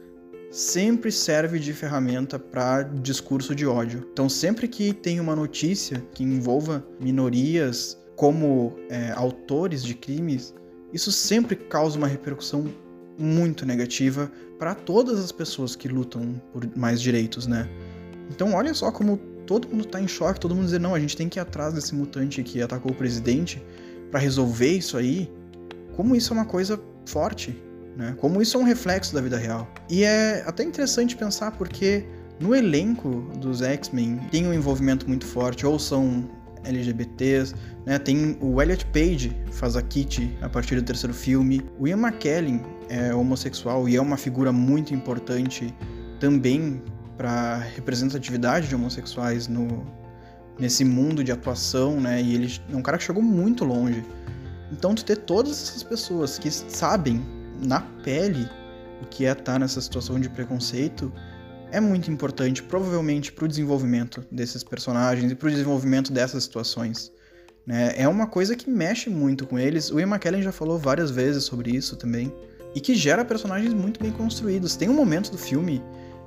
sempre 0.52 1.12
serve 1.12 1.60
de 1.60 1.74
ferramenta 1.74 2.40
para 2.40 2.84
discurso 2.84 3.54
de 3.54 3.66
ódio. 3.68 4.08
Então, 4.12 4.28
sempre 4.28 4.68
que 4.68 4.94
tem 4.94 5.20
uma 5.20 5.36
notícia 5.36 6.04
que 6.14 6.24
envolva 6.24 6.84
minorias 7.00 7.98
como 8.16 8.76
é, 8.90 9.12
autores 9.12 9.84
de 9.84 9.94
crimes, 9.94 10.54
isso 10.92 11.12
sempre 11.12 11.56
causa 11.56 11.98
uma 11.98 12.08
repercussão 12.08 12.66
muito 13.18 13.66
negativa 13.66 14.32
para 14.58 14.74
todas 14.74 15.20
as 15.20 15.32
pessoas 15.32 15.76
que 15.76 15.88
lutam 15.88 16.42
por 16.52 16.66
mais 16.76 17.02
direitos, 17.02 17.46
né? 17.48 17.70
Então 18.30 18.54
olha 18.54 18.74
só 18.74 18.92
como 18.92 19.18
todo 19.46 19.68
mundo 19.68 19.86
tá 19.86 20.02
em 20.02 20.08
choque, 20.08 20.40
todo 20.40 20.56
mundo 20.56 20.66
dizer 20.66 20.80
não, 20.80 20.94
a 20.94 21.00
gente 21.00 21.18
tem 21.18 21.28
que 21.28 21.40
ir 21.40 21.42
atrás 21.42 21.74
desse 21.74 21.94
mutante 21.96 22.44
que 22.44 22.62
atacou 22.62 22.92
o 22.92 22.96
presidente 22.96 23.62
para 24.12 24.20
resolver 24.20 24.72
isso 24.78 24.98
aí. 24.98 25.32
Como 26.00 26.16
isso 26.16 26.32
é 26.32 26.38
uma 26.38 26.46
coisa 26.46 26.82
forte, 27.06 27.62
né? 27.98 28.16
Como 28.22 28.42
isso 28.42 28.56
é 28.56 28.60
um 28.62 28.64
reflexo 28.64 29.14
da 29.14 29.20
vida 29.20 29.36
real. 29.36 29.70
E 29.90 30.06
é 30.06 30.46
até 30.48 30.64
interessante 30.64 31.14
pensar 31.14 31.52
porque 31.52 32.06
no 32.40 32.56
elenco 32.56 33.30
dos 33.38 33.62
X-Men 33.62 34.18
tem 34.32 34.48
um 34.48 34.54
envolvimento 34.54 35.06
muito 35.10 35.26
forte, 35.26 35.66
ou 35.66 35.78
são 35.78 36.24
LGBTs, 36.64 37.54
né? 37.86 38.00
Tem 38.00 38.38
o 38.40 38.62
Elliot 38.62 38.86
Page, 38.94 39.36
faz 39.52 39.76
a 39.76 39.82
Kitty 39.82 40.38
a 40.42 40.48
partir 40.48 40.76
do 40.76 40.84
terceiro 40.84 41.14
filme. 41.14 41.70
O 41.78 41.86
Ian 41.86 41.98
McKellen 41.98 42.62
é 42.88 43.14
homossexual 43.14 43.90
e 43.90 43.98
é 43.98 44.02
uma 44.02 44.16
figura 44.16 44.54
muito 44.54 44.94
importante 44.94 45.76
também 46.18 46.82
para 47.18 47.58
representatividade 47.76 48.70
de 48.70 48.76
homossexuais 48.76 49.50
no 49.50 49.86
nesse 50.58 50.86
mundo 50.86 51.26
de 51.26 51.34
atuação, 51.34 52.00
né? 52.00 52.22
E 52.22 52.36
ele 52.36 52.62
é 52.72 52.76
um 52.78 52.82
cara 52.82 52.98
que 52.98 53.04
chegou 53.04 53.22
muito 53.22 53.66
longe. 53.66 54.02
Então 54.72 54.94
tu 54.94 55.04
ter 55.04 55.18
todas 55.18 55.52
essas 55.52 55.84
pessoas 55.84 56.38
que 56.38 56.50
sabem 56.52 57.26
na 57.66 57.82
pele 58.04 58.48
o 59.02 59.06
que 59.06 59.26
é 59.26 59.32
estar 59.32 59.60
nessa 59.60 59.82
situação 59.82 60.20
de 60.20 60.30
preconceito 60.30 61.12
é 61.72 61.80
muito 61.80 62.10
importante, 62.12 62.64
provavelmente, 62.64 63.32
para 63.32 63.46
o 63.46 63.48
desenvolvimento 63.48 64.26
desses 64.32 64.64
personagens 64.64 65.32
e 65.32 65.36
para 65.36 65.48
o 65.48 65.52
desenvolvimento 65.52 66.12
dessas 66.12 66.44
situações. 66.44 67.12
Né? 67.66 67.94
É 67.96 68.08
uma 68.08 68.26
coisa 68.26 68.56
que 68.56 68.70
mexe 68.70 69.10
muito 69.10 69.46
com 69.46 69.60
eles. 69.60 69.92
O 69.92 70.00
Ian 70.00 70.08
McKellen 70.08 70.42
já 70.42 70.52
falou 70.52 70.80
várias 70.80 71.12
vezes 71.12 71.44
sobre 71.44 71.76
isso 71.76 71.96
também. 71.96 72.34
E 72.74 72.82
que 72.82 72.96
gera 72.96 73.24
personagens 73.24 73.74
muito 73.74 74.00
bem 74.00 74.12
construídos. 74.12 74.76
Tem 74.76 74.90
um 74.90 74.94
momento 74.94 75.32
do 75.32 75.38
filme 75.38 75.82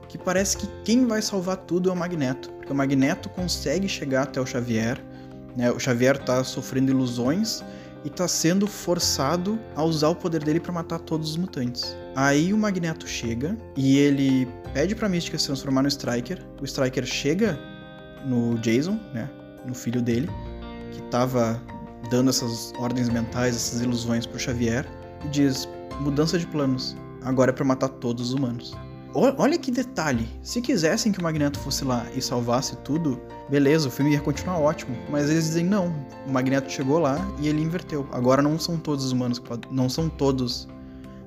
que 0.09 0.17
parece 0.17 0.57
que 0.57 0.69
quem 0.85 1.07
vai 1.07 1.21
salvar 1.21 1.57
tudo 1.57 1.89
é 1.89 1.93
o 1.93 1.97
Magneto. 1.97 2.51
Porque 2.53 2.73
o 2.73 2.77
Magneto 2.77 3.29
consegue 3.29 3.89
chegar 3.89 4.23
até 4.23 4.41
o 4.41 4.47
Xavier. 4.47 5.03
Né? 5.57 5.73
O 5.73 5.81
Xavier 5.81 6.17
está 6.17 6.45
sofrendo 6.45 6.93
ilusões 6.93 7.65
e 8.05 8.09
está 8.09 8.27
sendo 8.27 8.67
forçado 8.67 9.59
a 9.77 9.83
usar 9.83 10.09
o 10.09 10.15
poder 10.15 10.43
dele 10.43 10.61
para 10.61 10.73
matar 10.73 10.99
todos 11.01 11.31
os 11.31 11.37
mutantes. 11.37 11.97
Aí 12.15 12.53
o 12.53 12.59
Magneto 12.59 13.07
chega 13.07 13.57
e 13.77 13.97
ele 13.97 14.47
pede 14.75 14.95
pra 14.95 15.09
Mística 15.09 15.39
se 15.39 15.47
transformar 15.47 15.83
no 15.83 15.89
Striker. 15.89 16.45
O 16.61 16.65
Striker 16.65 17.05
chega 17.07 17.59
no 18.27 18.59
Jason, 18.59 18.99
né? 19.15 19.31
No 19.67 19.75
filho 19.75 20.03
dele, 20.03 20.29
que 20.93 21.03
tava 21.03 21.61
dando 22.11 22.31
essas 22.31 22.73
ordens 22.79 23.09
mentais, 23.09 23.55
essas 23.55 23.81
ilusões 23.81 24.27
pro 24.27 24.39
Xavier, 24.39 24.87
e 25.25 25.29
diz: 25.29 25.69
mudança 26.01 26.39
de 26.39 26.47
planos. 26.47 26.97
Agora 27.23 27.51
é 27.51 27.55
pra 27.55 27.65
matar 27.65 27.89
todos 27.89 28.29
os 28.29 28.35
humanos. 28.35 28.75
Olha 29.15 29.59
que 29.59 29.71
detalhe. 29.71 30.27
Se 30.43 30.61
quisessem 30.61 31.13
que 31.13 31.19
o 31.19 31.23
Magneto 31.23 31.59
fosse 31.59 31.85
lá 31.85 32.07
e 32.17 32.23
salvasse 32.23 32.77
tudo, 32.79 33.21
beleza, 33.51 33.89
o 33.89 33.91
filme 33.91 34.13
ia 34.13 34.21
continuar 34.21 34.59
ótimo. 34.59 34.97
Mas 35.11 35.29
eles 35.29 35.45
dizem 35.45 35.65
não. 35.67 35.95
O 36.27 36.33
Magneto 36.33 36.71
chegou 36.73 36.99
lá 36.99 37.19
e 37.39 37.49
ele 37.49 37.61
inverteu. 37.61 38.09
Agora 38.11 38.41
não 38.41 38.59
são 38.59 38.79
todos 38.79 39.05
os 39.05 39.13
humanos 39.13 39.39
que 39.39 39.47
podem. 39.47 39.71
Não 39.71 39.89
são 39.89 40.09
todos 40.09 40.67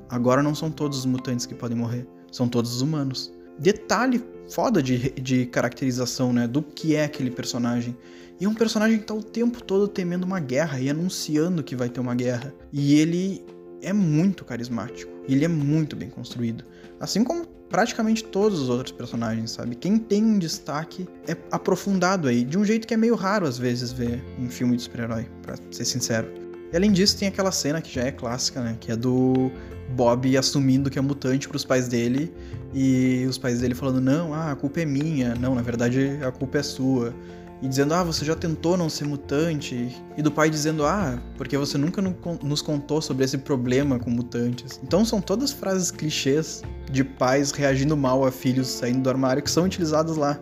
Agora 0.09 0.43
não 0.43 0.53
são 0.53 0.69
todos 0.69 0.99
os 0.99 1.05
mutantes 1.05 1.45
que 1.45 1.55
podem 1.55 1.77
morrer, 1.77 2.07
são 2.31 2.47
todos 2.47 2.75
os 2.75 2.81
humanos. 2.81 3.33
Detalhe 3.57 4.23
foda 4.49 4.81
de, 4.81 5.09
de 5.11 5.45
caracterização, 5.47 6.31
né, 6.31 6.47
do 6.47 6.61
que 6.61 6.95
é 6.95 7.05
aquele 7.05 7.31
personagem. 7.31 7.97
E 8.39 8.45
é 8.45 8.49
um 8.49 8.53
personagem 8.53 8.99
que 8.99 9.05
tá 9.05 9.13
o 9.13 9.23
tempo 9.23 9.63
todo 9.63 9.87
temendo 9.87 10.23
uma 10.23 10.39
guerra 10.39 10.79
e 10.79 10.89
anunciando 10.89 11.63
que 11.63 11.75
vai 11.75 11.89
ter 11.89 11.99
uma 11.99 12.13
guerra. 12.13 12.53
E 12.71 12.99
ele 12.99 13.43
é 13.81 13.93
muito 13.93 14.43
carismático. 14.43 15.11
Ele 15.27 15.45
é 15.45 15.47
muito 15.47 15.95
bem 15.95 16.09
construído. 16.09 16.65
Assim 16.99 17.23
como 17.23 17.45
praticamente 17.69 18.23
todos 18.23 18.59
os 18.59 18.69
outros 18.69 18.91
personagens, 18.91 19.51
sabe? 19.51 19.75
Quem 19.75 19.97
tem 19.97 20.23
um 20.23 20.39
destaque 20.39 21.07
é 21.27 21.35
aprofundado 21.51 22.27
aí, 22.27 22.43
de 22.43 22.57
um 22.57 22.65
jeito 22.65 22.87
que 22.87 22.93
é 22.93 22.97
meio 22.97 23.15
raro 23.15 23.45
às 23.45 23.57
vezes 23.57 23.91
ver 23.91 24.23
em 24.39 24.49
filme 24.49 24.75
de 24.75 24.83
super-herói, 24.83 25.27
pra 25.41 25.55
ser 25.71 25.85
sincero. 25.85 26.27
E 26.71 26.75
além 26.75 26.91
disso, 26.91 27.17
tem 27.17 27.27
aquela 27.27 27.51
cena 27.51 27.81
que 27.81 27.93
já 27.93 28.03
é 28.03 28.11
clássica, 28.11 28.61
né? 28.61 28.77
Que 28.79 28.91
é 28.91 28.95
do 28.95 29.51
Bob 29.95 30.35
assumindo 30.35 30.89
que 30.89 30.97
é 30.97 31.01
mutante 31.01 31.47
para 31.47 31.57
os 31.57 31.63
pais 31.63 31.87
dele 31.87 32.33
e 32.73 33.25
os 33.29 33.37
pais 33.37 33.61
dele 33.61 33.75
falando: 33.75 34.01
não, 34.01 34.33
ah, 34.33 34.51
a 34.51 34.55
culpa 34.55 34.81
é 34.81 34.85
minha, 34.85 35.35
não, 35.35 35.55
na 35.55 35.61
verdade 35.61 36.19
a 36.25 36.31
culpa 36.31 36.57
é 36.57 36.63
sua. 36.63 37.13
E 37.61 37.67
dizendo: 37.67 37.93
ah, 37.93 38.03
você 38.03 38.25
já 38.25 38.35
tentou 38.35 38.77
não 38.77 38.89
ser 38.89 39.05
mutante. 39.05 39.95
E 40.17 40.21
do 40.21 40.31
pai 40.31 40.49
dizendo: 40.49 40.85
ah, 40.85 41.19
porque 41.37 41.57
você 41.57 41.77
nunca 41.77 42.01
nos 42.01 42.61
contou 42.61 43.01
sobre 43.01 43.25
esse 43.25 43.37
problema 43.37 43.99
com 43.99 44.09
mutantes. 44.09 44.79
Então 44.83 45.05
são 45.05 45.21
todas 45.21 45.51
frases 45.51 45.91
clichês 45.91 46.61
de 46.91 47.03
pais 47.03 47.51
reagindo 47.51 47.95
mal 47.95 48.25
a 48.25 48.31
filhos 48.31 48.67
saindo 48.67 49.01
do 49.01 49.09
armário 49.09 49.41
que 49.41 49.51
são 49.51 49.65
utilizados 49.65 50.17
lá. 50.17 50.39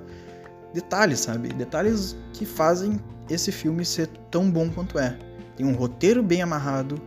Detalhes, 0.74 1.20
sabe? 1.20 1.50
Detalhes 1.50 2.16
que 2.34 2.46
fazem 2.46 3.00
esse 3.30 3.52
filme 3.52 3.86
ser 3.86 4.08
tão 4.32 4.50
bom 4.50 4.70
quanto 4.70 4.98
é. 4.98 5.18
Tem 5.56 5.66
um 5.66 5.74
roteiro 5.74 6.24
bem 6.24 6.42
amarrado 6.42 7.00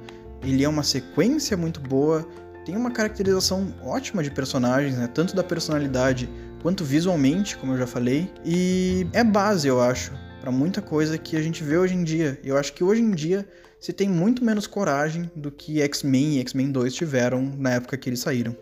ele 0.43 0.63
é 0.63 0.69
uma 0.69 0.83
sequência 0.83 1.57
muito 1.57 1.81
boa, 1.81 2.27
tem 2.65 2.77
uma 2.77 2.91
caracterização 2.91 3.75
ótima 3.83 4.23
de 4.23 4.31
personagens, 4.31 4.97
né? 4.97 5.09
Tanto 5.13 5.35
da 5.35 5.43
personalidade 5.43 6.29
quanto 6.63 6.85
visualmente, 6.85 7.57
como 7.57 7.73
eu 7.73 7.79
já 7.79 7.87
falei, 7.87 8.31
e 8.45 9.07
é 9.13 9.23
base, 9.23 9.69
eu 9.69 9.81
acho, 9.81 10.13
para 10.41 10.51
muita 10.51 10.81
coisa 10.81 11.19
que 11.19 11.37
a 11.37 11.43
gente 11.43 11.63
vê 11.63 11.77
hoje 11.77 11.95
em 11.95 12.05
dia. 12.05 12.39
Eu 12.45 12.57
acho 12.57 12.73
que 12.73 12.85
hoje 12.85 13.01
em 13.01 13.11
dia 13.11 13.47
se 13.81 13.93
tem 13.93 14.09
muito 14.09 14.45
menos 14.45 14.67
coragem 14.67 15.31
do 15.35 15.51
que 15.51 15.81
X-Men 15.83 16.37
e 16.37 16.41
X-Men 16.41 16.73
2 16.73 16.95
tiveram 16.95 17.43
na 17.57 17.71
época 17.71 17.97
que 17.97 18.09
eles 18.09 18.21
saíram. 18.21 18.57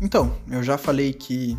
Então, 0.00 0.36
eu 0.50 0.62
já 0.62 0.76
falei 0.76 1.12
que 1.12 1.56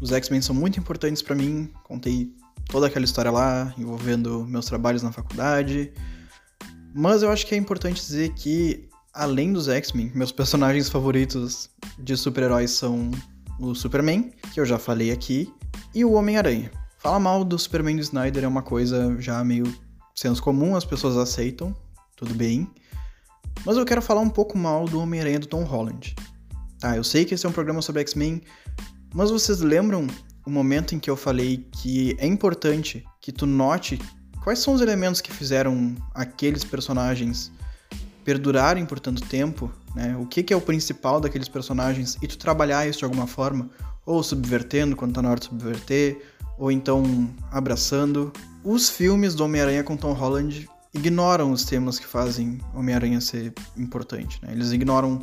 os 0.00 0.12
X-Men 0.12 0.40
são 0.40 0.54
muito 0.54 0.78
importantes 0.78 1.22
para 1.22 1.34
mim, 1.34 1.70
contei 1.82 2.30
toda 2.68 2.86
aquela 2.86 3.04
história 3.04 3.30
lá, 3.30 3.74
envolvendo 3.78 4.44
meus 4.46 4.66
trabalhos 4.66 5.02
na 5.02 5.12
faculdade. 5.12 5.92
Mas 6.94 7.22
eu 7.22 7.30
acho 7.30 7.46
que 7.46 7.54
é 7.54 7.58
importante 7.58 8.00
dizer 8.00 8.32
que 8.34 8.88
além 9.12 9.52
dos 9.52 9.68
X-Men, 9.68 10.12
meus 10.14 10.30
personagens 10.30 10.88
favoritos 10.88 11.70
de 11.98 12.16
super-heróis 12.16 12.70
são 12.70 13.10
o 13.58 13.74
Superman, 13.74 14.30
que 14.52 14.60
eu 14.60 14.66
já 14.66 14.78
falei 14.78 15.10
aqui, 15.10 15.52
e 15.94 16.04
o 16.04 16.12
Homem-Aranha. 16.12 16.70
Falar 16.98 17.20
mal 17.20 17.44
do 17.44 17.58
Superman 17.58 17.96
do 17.96 18.02
Snyder 18.02 18.44
é 18.44 18.48
uma 18.48 18.62
coisa 18.62 19.16
já 19.20 19.42
meio 19.42 19.64
senso 20.14 20.42
comum, 20.42 20.76
as 20.76 20.84
pessoas 20.84 21.16
aceitam, 21.16 21.74
tudo 22.16 22.34
bem. 22.34 22.70
Mas 23.64 23.76
eu 23.76 23.84
quero 23.84 24.02
falar 24.02 24.20
um 24.20 24.28
pouco 24.28 24.58
mal 24.58 24.86
do 24.86 25.00
Homem-Aranha 25.00 25.38
do 25.38 25.46
Tom 25.46 25.64
Holland. 25.64 26.14
Tá, 26.78 26.96
eu 26.96 27.04
sei 27.04 27.24
que 27.24 27.34
esse 27.34 27.46
é 27.46 27.48
um 27.48 27.52
programa 27.52 27.80
sobre 27.80 28.02
X-Men, 28.02 28.42
mas 29.14 29.30
vocês 29.30 29.60
lembram 29.60 30.06
o 30.46 30.50
momento 30.50 30.94
em 30.94 30.98
que 30.98 31.10
eu 31.10 31.16
falei 31.16 31.66
que 31.72 32.16
é 32.18 32.26
importante 32.26 33.04
que 33.20 33.32
tu 33.32 33.44
note 33.44 33.98
quais 34.42 34.60
são 34.60 34.74
os 34.74 34.80
elementos 34.80 35.20
que 35.20 35.32
fizeram 35.32 35.96
aqueles 36.14 36.62
personagens 36.62 37.50
perdurarem 38.24 38.86
por 38.86 39.00
tanto 39.00 39.22
tempo, 39.22 39.72
né? 39.94 40.16
O 40.16 40.24
que, 40.24 40.42
que 40.42 40.52
é 40.52 40.56
o 40.56 40.60
principal 40.60 41.20
daqueles 41.20 41.48
personagens 41.48 42.16
e 42.22 42.28
tu 42.28 42.38
trabalhar 42.38 42.88
isso 42.88 43.00
de 43.00 43.04
alguma 43.04 43.26
forma, 43.26 43.68
ou 44.04 44.22
subvertendo 44.22 44.94
quando 44.94 45.14
tá 45.14 45.22
na 45.22 45.30
hora 45.30 45.40
de 45.40 45.46
subverter, 45.46 46.22
ou 46.56 46.70
então 46.70 47.28
abraçando. 47.50 48.32
Os 48.64 48.88
filmes 48.88 49.34
do 49.34 49.44
Homem-Aranha 49.44 49.82
com 49.82 49.96
Tom 49.96 50.12
Holland 50.12 50.68
ignoram 50.94 51.50
os 51.52 51.64
temas 51.64 51.98
que 51.98 52.06
fazem 52.06 52.60
Homem-Aranha 52.74 53.20
ser 53.20 53.52
importante, 53.76 54.40
né? 54.42 54.52
Eles 54.52 54.72
ignoram 54.72 55.20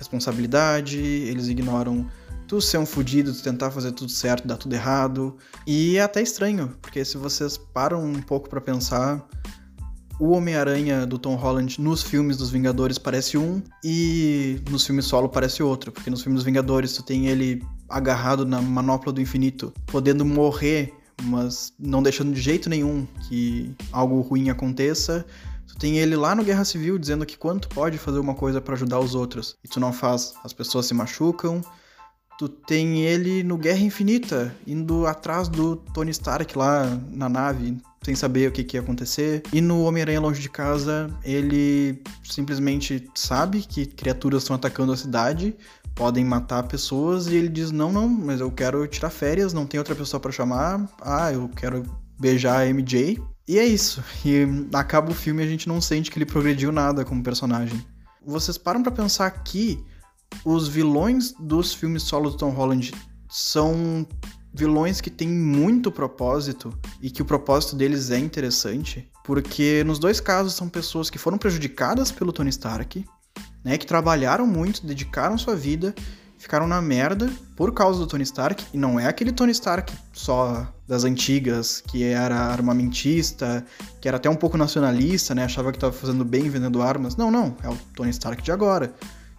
responsabilidade, 0.00 0.98
eles 0.98 1.46
ignoram 1.46 2.06
tu 2.48 2.60
ser 2.60 2.78
um 2.78 2.86
fudido, 2.86 3.32
tu 3.32 3.42
tentar 3.42 3.70
fazer 3.70 3.92
tudo 3.92 4.10
certo, 4.10 4.48
dar 4.48 4.56
tudo 4.56 4.74
errado. 4.74 5.36
E 5.66 5.98
é 5.98 6.02
até 6.02 6.20
estranho, 6.20 6.74
porque 6.82 7.04
se 7.04 7.16
vocês 7.16 7.56
param 7.56 8.02
um 8.02 8.20
pouco 8.20 8.48
para 8.48 8.60
pensar, 8.60 9.24
o 10.18 10.30
Homem-Aranha 10.30 11.06
do 11.06 11.18
Tom 11.18 11.36
Holland 11.36 11.80
nos 11.80 12.02
filmes 12.02 12.36
dos 12.36 12.50
Vingadores 12.50 12.98
parece 12.98 13.38
um 13.38 13.62
e 13.84 14.60
nos 14.70 14.84
filmes 14.84 15.04
solo 15.04 15.28
parece 15.28 15.62
outro, 15.62 15.92
porque 15.92 16.10
nos 16.10 16.22
filmes 16.22 16.38
dos 16.38 16.44
Vingadores 16.44 16.92
tu 16.94 17.02
tem 17.02 17.28
ele 17.28 17.62
agarrado 17.88 18.44
na 18.44 18.60
manopla 18.60 19.12
do 19.12 19.20
infinito, 19.20 19.72
podendo 19.86 20.24
morrer, 20.24 20.92
mas 21.22 21.72
não 21.78 22.02
deixando 22.02 22.32
de 22.32 22.40
jeito 22.40 22.68
nenhum 22.68 23.06
que 23.28 23.74
algo 23.92 24.20
ruim 24.22 24.48
aconteça. 24.50 25.24
Tu 25.70 25.76
tem 25.76 25.98
ele 25.98 26.16
lá 26.16 26.34
no 26.34 26.42
Guerra 26.42 26.64
Civil 26.64 26.98
dizendo 26.98 27.24
que 27.24 27.38
quanto 27.38 27.68
pode 27.68 27.96
fazer 27.96 28.18
uma 28.18 28.34
coisa 28.34 28.60
para 28.60 28.74
ajudar 28.74 28.98
os 28.98 29.14
outros 29.14 29.56
e 29.62 29.68
tu 29.68 29.78
não 29.78 29.92
faz, 29.92 30.34
as 30.42 30.52
pessoas 30.52 30.86
se 30.86 30.94
machucam. 30.94 31.62
Tu 32.38 32.48
tem 32.48 33.02
ele 33.02 33.44
no 33.44 33.56
Guerra 33.56 33.80
Infinita, 33.80 34.52
indo 34.66 35.06
atrás 35.06 35.46
do 35.46 35.76
Tony 35.76 36.10
Stark 36.10 36.56
lá 36.58 36.98
na 37.10 37.28
nave, 37.28 37.76
sem 38.02 38.16
saber 38.16 38.48
o 38.48 38.52
que, 38.52 38.64
que 38.64 38.76
ia 38.76 38.80
acontecer. 38.80 39.42
E 39.52 39.60
no 39.60 39.84
Homem-Aranha 39.84 40.20
Longe 40.20 40.40
de 40.40 40.48
Casa, 40.48 41.08
ele 41.22 42.02
simplesmente 42.24 43.08
sabe 43.14 43.60
que 43.60 43.86
criaturas 43.86 44.42
estão 44.42 44.56
atacando 44.56 44.92
a 44.92 44.96
cidade, 44.96 45.54
podem 45.94 46.24
matar 46.24 46.62
pessoas, 46.64 47.26
e 47.26 47.36
ele 47.36 47.48
diz: 47.48 47.70
Não, 47.70 47.92
não, 47.92 48.08
mas 48.08 48.40
eu 48.40 48.50
quero 48.50 48.86
tirar 48.88 49.10
férias, 49.10 49.52
não 49.52 49.66
tem 49.66 49.78
outra 49.78 49.94
pessoa 49.94 50.18
para 50.18 50.32
chamar. 50.32 50.88
Ah, 51.00 51.30
eu 51.30 51.48
quero 51.48 51.84
beijar 52.18 52.62
a 52.62 52.66
MJ. 52.66 53.22
E 53.48 53.58
é 53.58 53.64
isso. 53.64 54.02
E 54.24 54.46
acaba 54.72 55.10
o 55.10 55.14
filme 55.14 55.42
e 55.42 55.46
a 55.46 55.48
gente 55.48 55.68
não 55.68 55.80
sente 55.80 56.10
que 56.10 56.18
ele 56.18 56.26
progrediu 56.26 56.70
nada 56.70 57.04
como 57.04 57.22
personagem. 57.22 57.84
Vocês 58.24 58.58
param 58.58 58.82
para 58.82 58.92
pensar 58.92 59.30
que 59.42 59.82
os 60.44 60.68
vilões 60.68 61.32
dos 61.38 61.74
filmes 61.74 62.02
solo 62.02 62.30
do 62.30 62.36
Tom 62.36 62.50
Holland 62.50 62.92
são 63.28 64.06
vilões 64.52 65.00
que 65.00 65.10
têm 65.10 65.28
muito 65.28 65.90
propósito 65.90 66.76
e 67.00 67.10
que 67.10 67.22
o 67.22 67.24
propósito 67.24 67.76
deles 67.76 68.10
é 68.10 68.18
interessante, 68.18 69.08
porque 69.24 69.84
nos 69.84 69.98
dois 69.98 70.20
casos 70.20 70.54
são 70.54 70.68
pessoas 70.68 71.08
que 71.08 71.18
foram 71.18 71.38
prejudicadas 71.38 72.10
pelo 72.10 72.32
Tony 72.32 72.50
Stark, 72.50 73.04
né, 73.64 73.78
que 73.78 73.86
trabalharam 73.86 74.46
muito, 74.46 74.84
dedicaram 74.84 75.38
sua 75.38 75.54
vida, 75.54 75.94
ficaram 76.40 76.66
na 76.66 76.80
merda 76.80 77.30
por 77.54 77.72
causa 77.72 77.98
do 78.00 78.06
Tony 78.06 78.24
Stark, 78.24 78.64
e 78.72 78.78
não 78.78 78.98
é 78.98 79.06
aquele 79.06 79.30
Tony 79.30 79.52
Stark 79.52 79.92
só 80.12 80.66
das 80.88 81.04
antigas, 81.04 81.82
que 81.86 82.02
era 82.02 82.34
armamentista, 82.34 83.64
que 84.00 84.08
era 84.08 84.16
até 84.16 84.28
um 84.28 84.34
pouco 84.34 84.56
nacionalista, 84.56 85.34
né, 85.34 85.44
achava 85.44 85.70
que 85.70 85.76
estava 85.76 85.92
fazendo 85.92 86.24
bem 86.24 86.48
vendendo 86.48 86.80
armas. 86.80 87.14
Não, 87.14 87.30
não, 87.30 87.54
é 87.62 87.68
o 87.68 87.76
Tony 87.94 88.10
Stark 88.10 88.42
de 88.42 88.50
agora 88.50 88.92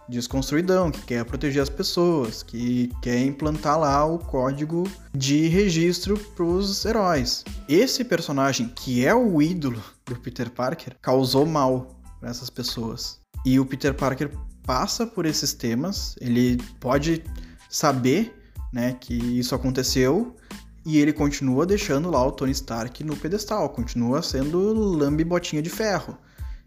desconstruidão, 0.08 0.90
que 0.90 1.00
quer 1.02 1.24
proteger 1.24 1.62
as 1.62 1.68
pessoas, 1.68 2.42
que 2.42 2.90
quer 3.00 3.20
implantar 3.24 3.78
lá 3.78 4.04
o 4.04 4.18
código 4.18 4.84
de 5.12 5.48
registro 5.48 6.18
para 6.18 6.44
os 6.44 6.84
heróis. 6.84 7.44
Esse 7.68 8.04
personagem, 8.04 8.68
que 8.68 9.04
é 9.06 9.14
o 9.14 9.40
ídolo 9.40 9.82
do 10.04 10.14
Peter 10.16 10.50
Parker, 10.50 10.96
causou 11.00 11.46
mal 11.46 11.96
para 12.20 12.30
essas 12.30 12.50
pessoas. 12.50 13.20
E 13.44 13.58
o 13.58 13.66
Peter 13.66 13.94
Parker 13.94 14.30
passa 14.64 15.06
por 15.06 15.26
esses 15.26 15.52
temas, 15.52 16.16
ele 16.20 16.56
pode 16.78 17.22
saber 17.68 18.34
né, 18.72 18.96
que 19.00 19.14
isso 19.14 19.54
aconteceu 19.54 20.36
e 20.84 20.98
ele 20.98 21.12
continua 21.12 21.64
deixando 21.64 22.10
lá 22.10 22.26
o 22.26 22.32
Tony 22.32 22.52
Stark 22.52 23.04
no 23.04 23.16
pedestal, 23.16 23.68
continua 23.70 24.22
sendo 24.22 24.72
lambe 24.72 25.24
botinha 25.24 25.62
de 25.62 25.70
ferro. 25.70 26.16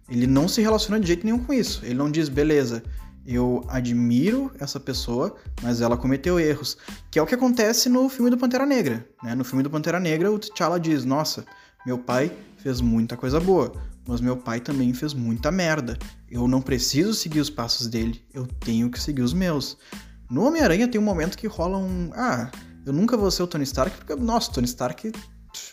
Ele 0.09 0.27
não 0.27 0.47
se 0.47 0.61
relaciona 0.61 0.99
de 0.99 1.07
jeito 1.07 1.25
nenhum 1.25 1.39
com 1.39 1.53
isso. 1.53 1.83
Ele 1.83 1.95
não 1.95 2.11
diz, 2.11 2.29
beleza, 2.29 2.83
eu 3.25 3.65
admiro 3.67 4.51
essa 4.59 4.79
pessoa, 4.79 5.35
mas 5.61 5.81
ela 5.81 5.97
cometeu 5.97 6.39
erros. 6.39 6.77
Que 7.09 7.17
é 7.17 7.21
o 7.21 7.25
que 7.25 7.33
acontece 7.33 7.89
no 7.89 8.07
filme 8.07 8.29
do 8.29 8.37
Pantera 8.37 8.65
Negra. 8.65 9.05
Né? 9.23 9.33
No 9.33 9.43
filme 9.43 9.63
do 9.63 9.69
Pantera 9.69 9.99
Negra, 9.99 10.31
o 10.31 10.37
T'Challa 10.37 10.79
diz: 10.79 11.03
Nossa, 11.03 11.43
meu 11.85 11.97
pai 11.97 12.31
fez 12.57 12.81
muita 12.81 13.17
coisa 13.17 13.39
boa, 13.39 13.73
mas 14.07 14.21
meu 14.21 14.37
pai 14.37 14.59
também 14.59 14.93
fez 14.93 15.13
muita 15.13 15.51
merda. 15.51 15.97
Eu 16.35 16.49
não 16.49 16.61
preciso 16.61 17.13
seguir 17.13 17.39
os 17.39 17.49
passos 17.49 17.87
dele, 17.87 18.21
eu 18.33 18.45
tenho 18.45 18.89
que 18.89 19.01
seguir 19.01 19.21
os 19.21 19.33
meus. 19.33 19.77
No 20.29 20.45
Homem-Aranha 20.45 20.85
tem 20.85 20.99
um 20.99 21.03
momento 21.03 21.37
que 21.37 21.47
rola 21.47 21.77
um. 21.77 22.11
Ah, 22.13 22.51
eu 22.85 22.91
nunca 22.91 23.15
vou 23.15 23.31
ser 23.31 23.43
o 23.43 23.47
Tony 23.47 23.63
Stark, 23.63 23.95
porque, 23.95 24.13
nossa, 24.15 24.51
Tony 24.51 24.67
Stark 24.67 25.13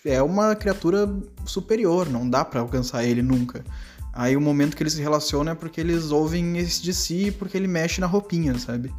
é 0.04 0.22
uma 0.22 0.54
criatura 0.54 1.12
superior, 1.44 2.08
não 2.08 2.30
dá 2.30 2.44
para 2.44 2.60
alcançar 2.60 3.02
ele 3.02 3.22
nunca. 3.22 3.64
Aí 4.12 4.36
o 4.36 4.40
momento 4.40 4.76
que 4.76 4.84
eles 4.84 4.92
se 4.92 5.02
relacionam 5.02 5.50
é 5.50 5.56
porque 5.56 5.80
eles 5.80 6.12
ouvem 6.12 6.56
esse 6.56 6.80
de 6.80 6.94
si 6.94 7.34
porque 7.36 7.56
ele 7.56 7.66
mexe 7.66 8.00
na 8.00 8.06
roupinha, 8.06 8.56
sabe? 8.56 8.94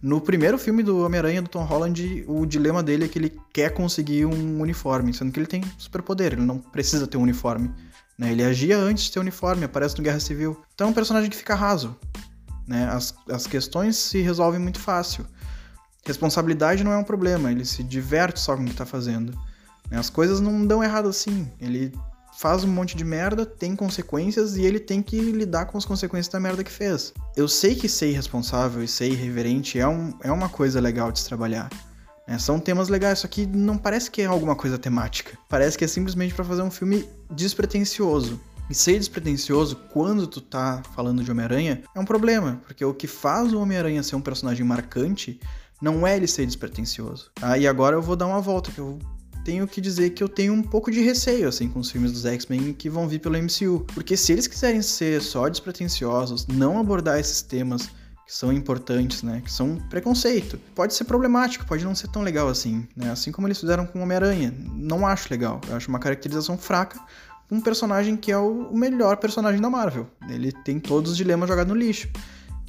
No 0.00 0.20
primeiro 0.20 0.56
filme 0.56 0.84
do 0.84 1.04
Homem-Aranha 1.04 1.42
do 1.42 1.48
Tom 1.48 1.64
Holland, 1.64 2.24
o 2.28 2.46
dilema 2.46 2.80
dele 2.80 3.06
é 3.06 3.08
que 3.08 3.18
ele 3.18 3.36
quer 3.52 3.70
conseguir 3.74 4.24
um 4.24 4.60
uniforme, 4.60 5.12
sendo 5.12 5.32
que 5.32 5.40
ele 5.40 5.48
tem 5.48 5.64
superpoder, 5.76 6.34
ele 6.34 6.42
não 6.42 6.58
precisa 6.58 7.08
ter 7.08 7.16
um 7.16 7.22
uniforme. 7.22 7.74
Né? 8.18 8.32
Ele 8.32 8.42
agia 8.42 8.76
antes 8.76 9.04
de 9.04 9.12
ter 9.12 9.20
uniforme, 9.20 9.64
aparece 9.64 9.96
no 9.96 10.02
Guerra 10.02 10.20
Civil. 10.20 10.60
Então 10.74 10.88
é 10.88 10.90
um 10.90 10.94
personagem 10.94 11.30
que 11.30 11.36
fica 11.36 11.54
raso. 11.54 11.96
Né? 12.66 12.86
As, 12.90 13.14
as 13.30 13.46
questões 13.46 13.96
se 13.96 14.20
resolvem 14.20 14.60
muito 14.60 14.80
fácil. 14.80 15.24
Responsabilidade 16.04 16.82
não 16.82 16.92
é 16.92 16.96
um 16.96 17.04
problema, 17.04 17.50
ele 17.50 17.64
se 17.64 17.82
diverte 17.82 18.40
só 18.40 18.56
com 18.56 18.62
o 18.62 18.64
que 18.64 18.72
está 18.72 18.86
fazendo. 18.86 19.32
Né? 19.90 19.98
As 19.98 20.10
coisas 20.10 20.40
não 20.40 20.66
dão 20.66 20.82
errado 20.82 21.08
assim. 21.08 21.50
Ele 21.60 21.92
faz 22.36 22.62
um 22.62 22.68
monte 22.68 22.96
de 22.96 23.04
merda, 23.04 23.44
tem 23.44 23.74
consequências 23.74 24.56
e 24.56 24.62
ele 24.62 24.78
tem 24.78 25.02
que 25.02 25.18
lidar 25.18 25.66
com 25.66 25.76
as 25.76 25.84
consequências 25.84 26.32
da 26.32 26.38
merda 26.38 26.62
que 26.62 26.70
fez. 26.70 27.12
Eu 27.36 27.48
sei 27.48 27.74
que 27.74 27.88
ser 27.88 28.10
irresponsável 28.10 28.82
e 28.82 28.88
ser 28.88 29.08
irreverente 29.08 29.78
é, 29.78 29.88
um, 29.88 30.12
é 30.22 30.30
uma 30.30 30.48
coisa 30.48 30.80
legal 30.80 31.10
de 31.10 31.18
se 31.18 31.26
trabalhar. 31.26 31.68
Né? 32.28 32.38
São 32.38 32.60
temas 32.60 32.88
legais, 32.88 33.20
só 33.20 33.28
que 33.28 33.46
não 33.46 33.76
parece 33.76 34.10
que 34.10 34.22
é 34.22 34.26
alguma 34.26 34.54
coisa 34.54 34.78
temática. 34.78 35.36
Parece 35.48 35.76
que 35.76 35.84
é 35.84 35.88
simplesmente 35.88 36.32
para 36.32 36.44
fazer 36.44 36.62
um 36.62 36.70
filme 36.70 37.08
despretensioso. 37.30 38.40
E 38.70 38.74
ser 38.74 38.98
despretensioso 38.98 39.76
quando 39.90 40.26
tu 40.26 40.40
tá 40.40 40.82
falando 40.94 41.24
de 41.24 41.30
Homem-Aranha 41.30 41.82
é 41.94 42.00
um 42.00 42.04
problema, 42.04 42.60
porque 42.66 42.84
o 42.84 42.92
que 42.92 43.06
faz 43.06 43.52
o 43.52 43.60
Homem-Aranha 43.60 44.02
ser 44.02 44.16
um 44.16 44.20
personagem 44.20 44.64
marcante 44.64 45.40
não 45.80 46.06
é 46.06 46.16
ele 46.16 46.26
ser 46.26 46.44
despretensioso. 46.44 47.30
Ah, 47.40 47.56
e 47.56 47.66
agora 47.66 47.96
eu 47.96 48.02
vou 48.02 48.14
dar 48.14 48.26
uma 48.26 48.40
volta, 48.40 48.70
que 48.70 48.78
eu 48.78 48.98
tenho 49.44 49.66
que 49.66 49.80
dizer 49.80 50.10
que 50.10 50.22
eu 50.22 50.28
tenho 50.28 50.52
um 50.52 50.62
pouco 50.62 50.90
de 50.90 51.00
receio, 51.00 51.48
assim, 51.48 51.68
com 51.68 51.78
os 51.78 51.90
filmes 51.90 52.12
dos 52.12 52.26
X-Men 52.26 52.74
que 52.74 52.90
vão 52.90 53.08
vir 53.08 53.20
pelo 53.20 53.38
MCU. 53.38 53.86
Porque 53.94 54.14
se 54.14 54.32
eles 54.32 54.46
quiserem 54.46 54.82
ser 54.82 55.22
só 55.22 55.48
despretensiosos, 55.48 56.46
não 56.46 56.78
abordar 56.78 57.18
esses 57.18 57.40
temas 57.40 57.88
que 58.28 58.34
são 58.34 58.52
importantes, 58.52 59.22
né? 59.22 59.40
Que 59.42 59.50
são 59.50 59.76
preconceito. 59.88 60.60
Pode 60.74 60.92
ser 60.92 61.04
problemático, 61.04 61.64
pode 61.64 61.82
não 61.82 61.94
ser 61.94 62.08
tão 62.08 62.20
legal 62.20 62.46
assim, 62.46 62.86
né? 62.94 63.10
Assim 63.10 63.32
como 63.32 63.48
eles 63.48 63.58
fizeram 63.58 63.86
com 63.86 64.02
Homem-Aranha. 64.02 64.54
Não 64.74 65.06
acho 65.06 65.28
legal. 65.30 65.62
Eu 65.66 65.76
acho 65.76 65.88
uma 65.88 65.98
caracterização 65.98 66.58
fraca 66.58 67.00
um 67.50 67.62
personagem 67.62 68.14
que 68.14 68.30
é 68.30 68.36
o 68.36 68.70
melhor 68.74 69.16
personagem 69.16 69.58
da 69.58 69.70
Marvel. 69.70 70.06
Ele 70.28 70.52
tem 70.52 70.78
todos 70.78 71.12
os 71.12 71.16
dilemas 71.16 71.48
jogados 71.48 71.72
no 71.72 71.80
lixo 71.80 72.10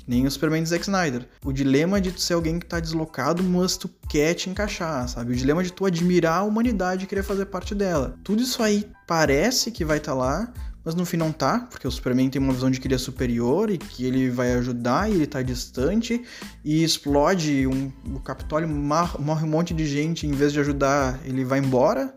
nem 0.10 0.26
o 0.26 0.32
Superman 0.32 0.64
de 0.64 0.70
Zack 0.70 0.82
Snyder. 0.82 1.28
O 1.46 1.54
dilema 1.54 2.02
de 2.02 2.12
tu 2.12 2.20
ser 2.20 2.34
alguém 2.34 2.58
que 2.58 2.66
tá 2.66 2.80
deslocado, 2.80 3.44
mas 3.44 3.78
tu 3.78 3.88
quer 4.10 4.34
te 4.34 4.50
encaixar, 4.50 5.08
sabe? 5.08 5.34
O 5.34 5.36
dilema 5.36 5.64
de 5.64 5.72
tu 5.72 5.86
admirar 5.86 6.40
a 6.40 6.44
humanidade 6.44 7.04
e 7.04 7.08
querer 7.08 7.22
fazer 7.22 7.46
parte 7.46 7.76
dela. 7.76 8.18
Tudo 8.24 8.42
isso 8.42 8.64
aí 8.64 8.90
parece 9.06 9.70
que 9.70 9.86
vai 9.86 9.98
estar 9.98 10.14
tá 10.14 10.18
lá, 10.18 10.52
mas 10.90 10.96
no 10.96 11.06
fim 11.06 11.18
não 11.18 11.32
tá, 11.32 11.68
porque 11.70 11.88
o 11.88 11.92
Superman 11.92 12.32
tem 12.32 12.42
uma 12.42 12.52
visão 12.52 12.72
de 12.72 12.80
que 12.80 12.88
ele 12.88 12.96
é 12.96 12.98
superior 12.98 13.70
e 13.70 13.78
que 13.78 14.06
ele 14.06 14.28
vai 14.28 14.54
ajudar 14.54 15.08
e 15.08 15.14
ele 15.14 15.28
tá 15.28 15.40
distante 15.40 16.20
e 16.66 16.84
explode 16.84 17.68
um, 17.68 17.92
o 18.16 18.20
Capitólio 18.20 18.68
morre 18.68 19.46
um 19.46 19.48
monte 19.48 19.72
de 19.72 19.86
gente, 19.86 20.26
em 20.26 20.32
vez 20.32 20.52
de 20.52 20.60
ajudar, 20.60 21.20
ele 21.24 21.46
vai 21.46 21.60
embora. 21.60 22.12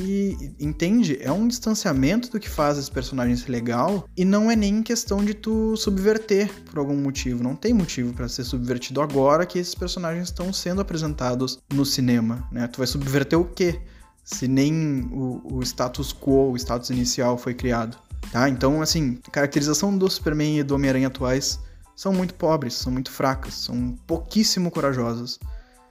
E 0.00 0.54
entende? 0.58 1.18
É 1.20 1.30
um 1.30 1.46
distanciamento 1.46 2.30
do 2.30 2.40
que 2.40 2.48
faz 2.48 2.78
esse 2.78 2.90
personagem 2.90 3.36
ser 3.36 3.50
legal 3.50 4.08
e 4.16 4.24
não 4.24 4.50
é 4.50 4.56
nem 4.56 4.82
questão 4.82 5.22
de 5.22 5.34
tu 5.34 5.76
subverter 5.76 6.50
por 6.70 6.78
algum 6.78 6.96
motivo. 6.96 7.42
Não 7.42 7.54
tem 7.54 7.74
motivo 7.74 8.14
para 8.14 8.26
ser 8.26 8.44
subvertido 8.44 9.02
agora 9.02 9.44
que 9.44 9.58
esses 9.58 9.74
personagens 9.74 10.28
estão 10.28 10.50
sendo 10.50 10.80
apresentados 10.80 11.58
no 11.74 11.84
cinema, 11.84 12.48
né? 12.50 12.66
Tu 12.68 12.78
vai 12.78 12.86
subverter 12.86 13.38
o 13.38 13.44
quê? 13.44 13.82
Se 14.24 14.46
nem 14.46 15.08
o, 15.12 15.42
o 15.56 15.62
status 15.62 16.12
quo, 16.12 16.52
o 16.52 16.56
status 16.56 16.90
inicial 16.90 17.36
foi 17.36 17.54
criado, 17.54 17.96
tá? 18.30 18.48
Então, 18.48 18.80
assim, 18.80 19.18
a 19.26 19.30
caracterização 19.30 19.96
do 19.96 20.08
Superman 20.08 20.58
e 20.58 20.62
do 20.62 20.74
Homem-Aranha 20.74 21.08
atuais 21.08 21.58
são 21.96 22.12
muito 22.12 22.34
pobres, 22.34 22.74
são 22.74 22.92
muito 22.92 23.10
fracas, 23.10 23.54
são 23.54 23.96
pouquíssimo 24.06 24.70
corajosas. 24.70 25.38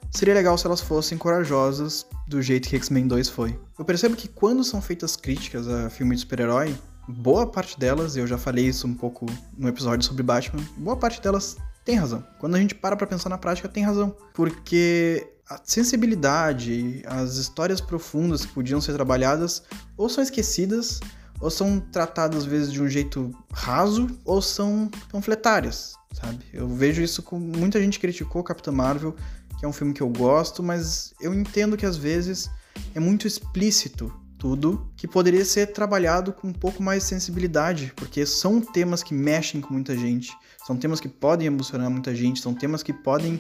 Seria 0.10 0.34
legal 0.34 0.58
se 0.58 0.66
elas 0.66 0.82
fossem 0.82 1.18
corajosas 1.18 2.06
do 2.28 2.42
jeito 2.42 2.68
que 2.68 2.76
X-Men 2.76 3.08
2 3.08 3.30
foi. 3.30 3.58
Eu 3.78 3.86
percebo 3.86 4.16
que 4.16 4.28
quando 4.28 4.64
são 4.64 4.82
feitas 4.82 5.16
críticas 5.16 5.68
a 5.68 5.90
filme 5.90 6.16
de 6.16 6.22
super-herói, 6.22 6.76
boa 7.08 7.48
parte 7.48 7.80
delas, 7.80 8.18
eu 8.18 8.28
já 8.28 8.38
falei 8.38 8.66
isso 8.66 8.88
um 8.88 8.94
pouco 8.94 9.26
no 9.58 9.68
episódio 9.68 10.06
sobre 10.06 10.24
Batman, 10.24 10.64
boa 10.78 10.98
parte 10.98 11.22
delas 11.22 11.58
tem 11.84 11.96
razão. 11.96 12.24
Quando 12.40 12.56
a 12.56 12.60
gente 12.60 12.76
para 12.76 12.96
pra 12.96 13.08
pensar 13.08 13.30
na 13.30 13.38
prática, 13.38 13.68
tem 13.68 13.84
razão. 13.84 14.16
Porque 14.34 15.28
a 15.52 15.60
sensibilidade, 15.64 17.04
as 17.06 17.36
histórias 17.36 17.82
profundas 17.82 18.46
que 18.46 18.54
podiam 18.54 18.80
ser 18.80 18.94
trabalhadas, 18.94 19.64
ou 19.98 20.08
são 20.08 20.24
esquecidas, 20.24 21.00
ou 21.40 21.50
são 21.50 21.80
tratadas 21.80 22.40
às 22.40 22.46
vezes 22.46 22.72
de 22.72 22.82
um 22.82 22.88
jeito 22.88 23.36
raso, 23.52 24.08
ou 24.24 24.42
são 24.42 24.90
panfletárias, 25.12 25.96
sabe? 26.14 26.46
Eu 26.54 26.68
vejo 26.70 27.02
isso 27.02 27.22
com 27.22 27.38
muita 27.38 27.82
gente 27.82 28.00
criticou 28.00 28.44
Capitã 28.44 28.72
Marvel 28.72 29.16
que 29.62 29.66
é 29.66 29.68
um 29.68 29.74
filme 29.74 29.94
que 29.94 30.02
eu 30.02 30.10
gosto, 30.10 30.64
mas 30.64 31.14
eu 31.22 31.36
entendo 31.36 31.78
que 31.78 31.86
às 31.86 31.96
vezes 31.96 32.50
é 32.96 33.00
muito 33.00 33.28
explícito 33.28 34.12
tudo 34.40 34.90
que 34.98 35.08
poderia 35.08 35.46
ser 35.46 35.68
trabalhado 35.68 36.34
com 36.34 36.48
um 36.48 36.54
pouco 36.54 36.82
mais 36.82 37.04
de 37.04 37.10
sensibilidade, 37.10 37.94
porque 37.96 38.26
são 38.26 38.60
temas 38.60 39.04
que 39.04 39.14
mexem 39.14 39.62
com 39.62 39.72
muita 39.72 39.96
gente, 39.96 40.36
são 40.66 40.76
temas 40.76 41.00
que 41.00 41.08
podem 41.08 41.46
emocionar 41.46 41.92
muita 41.92 42.16
gente, 42.16 42.42
são 42.42 42.56
temas 42.56 42.82
que 42.82 42.92
podem 42.92 43.40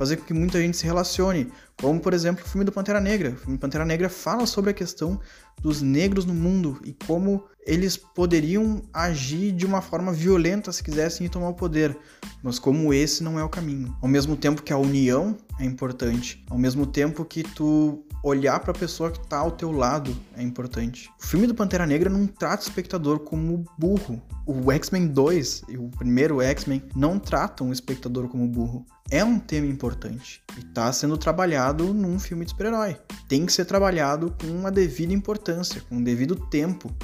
fazer 0.00 0.16
com 0.16 0.24
que 0.24 0.32
muita 0.32 0.58
gente 0.58 0.78
se 0.78 0.86
relacione, 0.86 1.52
como 1.78 2.00
por 2.00 2.14
exemplo 2.14 2.42
o 2.42 2.48
filme 2.48 2.64
do 2.64 2.72
Pantera 2.72 2.98
Negra. 2.98 3.32
O 3.32 3.36
filme 3.36 3.58
do 3.58 3.60
Pantera 3.60 3.84
Negra 3.84 4.08
fala 4.08 4.46
sobre 4.46 4.70
a 4.70 4.72
questão 4.72 5.20
dos 5.60 5.82
negros 5.82 6.24
no 6.24 6.32
mundo 6.32 6.80
e 6.86 6.96
como 7.06 7.44
eles 7.66 7.98
poderiam 7.98 8.80
agir 8.94 9.52
de 9.52 9.66
uma 9.66 9.82
forma 9.82 10.10
violenta 10.10 10.72
se 10.72 10.82
quisessem 10.82 11.28
tomar 11.28 11.50
o 11.50 11.54
poder, 11.54 11.94
mas 12.42 12.58
como 12.58 12.94
esse 12.94 13.22
não 13.22 13.38
é 13.38 13.44
o 13.44 13.48
caminho. 13.50 13.94
Ao 14.00 14.08
mesmo 14.08 14.38
tempo 14.38 14.62
que 14.62 14.72
a 14.72 14.78
união 14.78 15.36
é 15.58 15.66
importante, 15.66 16.42
ao 16.48 16.56
mesmo 16.56 16.86
tempo 16.86 17.22
que 17.22 17.42
tu 17.42 18.02
olhar 18.24 18.58
para 18.60 18.70
a 18.70 18.78
pessoa 18.78 19.10
que 19.10 19.20
está 19.20 19.36
ao 19.36 19.50
teu 19.50 19.70
lado 19.70 20.16
é 20.34 20.42
importante. 20.42 21.10
O 21.22 21.26
filme 21.26 21.46
do 21.46 21.54
Pantera 21.54 21.84
Negra 21.84 22.08
não 22.08 22.26
trata 22.26 22.62
o 22.62 22.66
espectador 22.66 23.18
como 23.18 23.66
burro. 23.78 24.22
O 24.46 24.72
X-Men 24.72 25.08
2 25.08 25.64
e 25.68 25.76
o 25.76 25.90
primeiro 25.90 26.40
X-Men 26.40 26.82
não 26.96 27.18
tratam 27.18 27.68
o 27.68 27.72
espectador 27.72 28.28
como 28.28 28.48
burro. 28.48 28.86
É 29.10 29.24
um 29.24 29.38
tema 29.38 29.66
importante 29.66 30.42
e 30.56 30.60
está 30.60 30.92
sendo 30.92 31.18
trabalhado 31.18 31.92
num 31.92 32.18
filme 32.18 32.44
de 32.44 32.52
super-herói. 32.52 32.96
Tem 33.28 33.44
que 33.44 33.52
ser 33.52 33.64
trabalhado 33.64 34.34
com 34.40 34.46
uma 34.46 34.70
devida 34.70 35.12
importância, 35.12 35.82
com 35.88 35.96
um 35.96 36.02
devido 36.02 36.36
tempo 36.36 36.94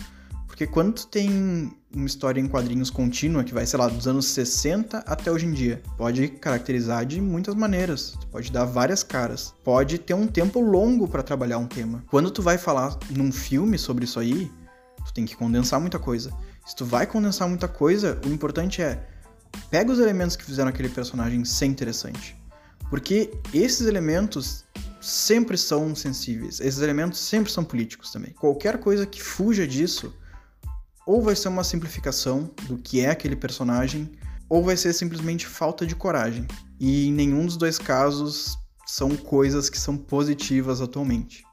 porque 0.56 0.66
quando 0.66 0.94
tu 0.94 1.06
tem 1.08 1.70
uma 1.94 2.06
história 2.06 2.40
em 2.40 2.48
quadrinhos 2.48 2.88
contínua, 2.88 3.44
que 3.44 3.52
vai, 3.52 3.66
sei 3.66 3.78
lá, 3.78 3.88
dos 3.88 4.08
anos 4.08 4.24
60 4.28 5.00
até 5.00 5.30
hoje 5.30 5.44
em 5.44 5.52
dia, 5.52 5.82
pode 5.98 6.28
caracterizar 6.28 7.04
de 7.04 7.20
muitas 7.20 7.54
maneiras, 7.54 8.16
tu 8.18 8.26
pode 8.28 8.50
dar 8.50 8.64
várias 8.64 9.02
caras, 9.02 9.52
pode 9.62 9.98
ter 9.98 10.14
um 10.14 10.26
tempo 10.26 10.58
longo 10.58 11.06
para 11.06 11.22
trabalhar 11.22 11.58
um 11.58 11.66
tema. 11.66 12.02
Quando 12.10 12.30
tu 12.30 12.40
vai 12.40 12.56
falar 12.56 12.98
num 13.10 13.30
filme 13.30 13.76
sobre 13.76 14.06
isso 14.06 14.18
aí, 14.18 14.50
tu 15.04 15.12
tem 15.12 15.26
que 15.26 15.36
condensar 15.36 15.78
muita 15.78 15.98
coisa. 15.98 16.32
Se 16.64 16.74
tu 16.74 16.86
vai 16.86 17.06
condensar 17.06 17.46
muita 17.46 17.68
coisa, 17.68 18.18
o 18.24 18.30
importante 18.30 18.80
é 18.80 19.06
pega 19.70 19.92
os 19.92 19.98
elementos 19.98 20.36
que 20.36 20.44
fizeram 20.44 20.68
aquele 20.68 20.88
personagem 20.88 21.44
ser 21.44 21.66
interessante. 21.66 22.36
Porque 22.90 23.32
esses 23.52 23.86
elementos 23.86 24.64
sempre 25.00 25.56
são 25.56 25.94
sensíveis, 25.94 26.60
esses 26.60 26.80
elementos 26.80 27.18
sempre 27.20 27.50
são 27.50 27.64
políticos 27.64 28.12
também. 28.12 28.32
Qualquer 28.32 28.78
coisa 28.78 29.06
que 29.06 29.22
fuja 29.22 29.66
disso 29.66 30.12
ou 31.06 31.22
vai 31.22 31.36
ser 31.36 31.48
uma 31.48 31.62
simplificação 31.62 32.50
do 32.64 32.76
que 32.76 33.00
é 33.00 33.10
aquele 33.10 33.36
personagem, 33.36 34.10
ou 34.48 34.64
vai 34.64 34.76
ser 34.76 34.92
simplesmente 34.92 35.46
falta 35.46 35.86
de 35.86 35.94
coragem. 35.94 36.46
E 36.80 37.06
em 37.06 37.12
nenhum 37.12 37.46
dos 37.46 37.56
dois 37.56 37.78
casos 37.78 38.58
são 38.84 39.16
coisas 39.16 39.70
que 39.70 39.78
são 39.78 39.96
positivas 39.96 40.80
atualmente. 40.80 41.45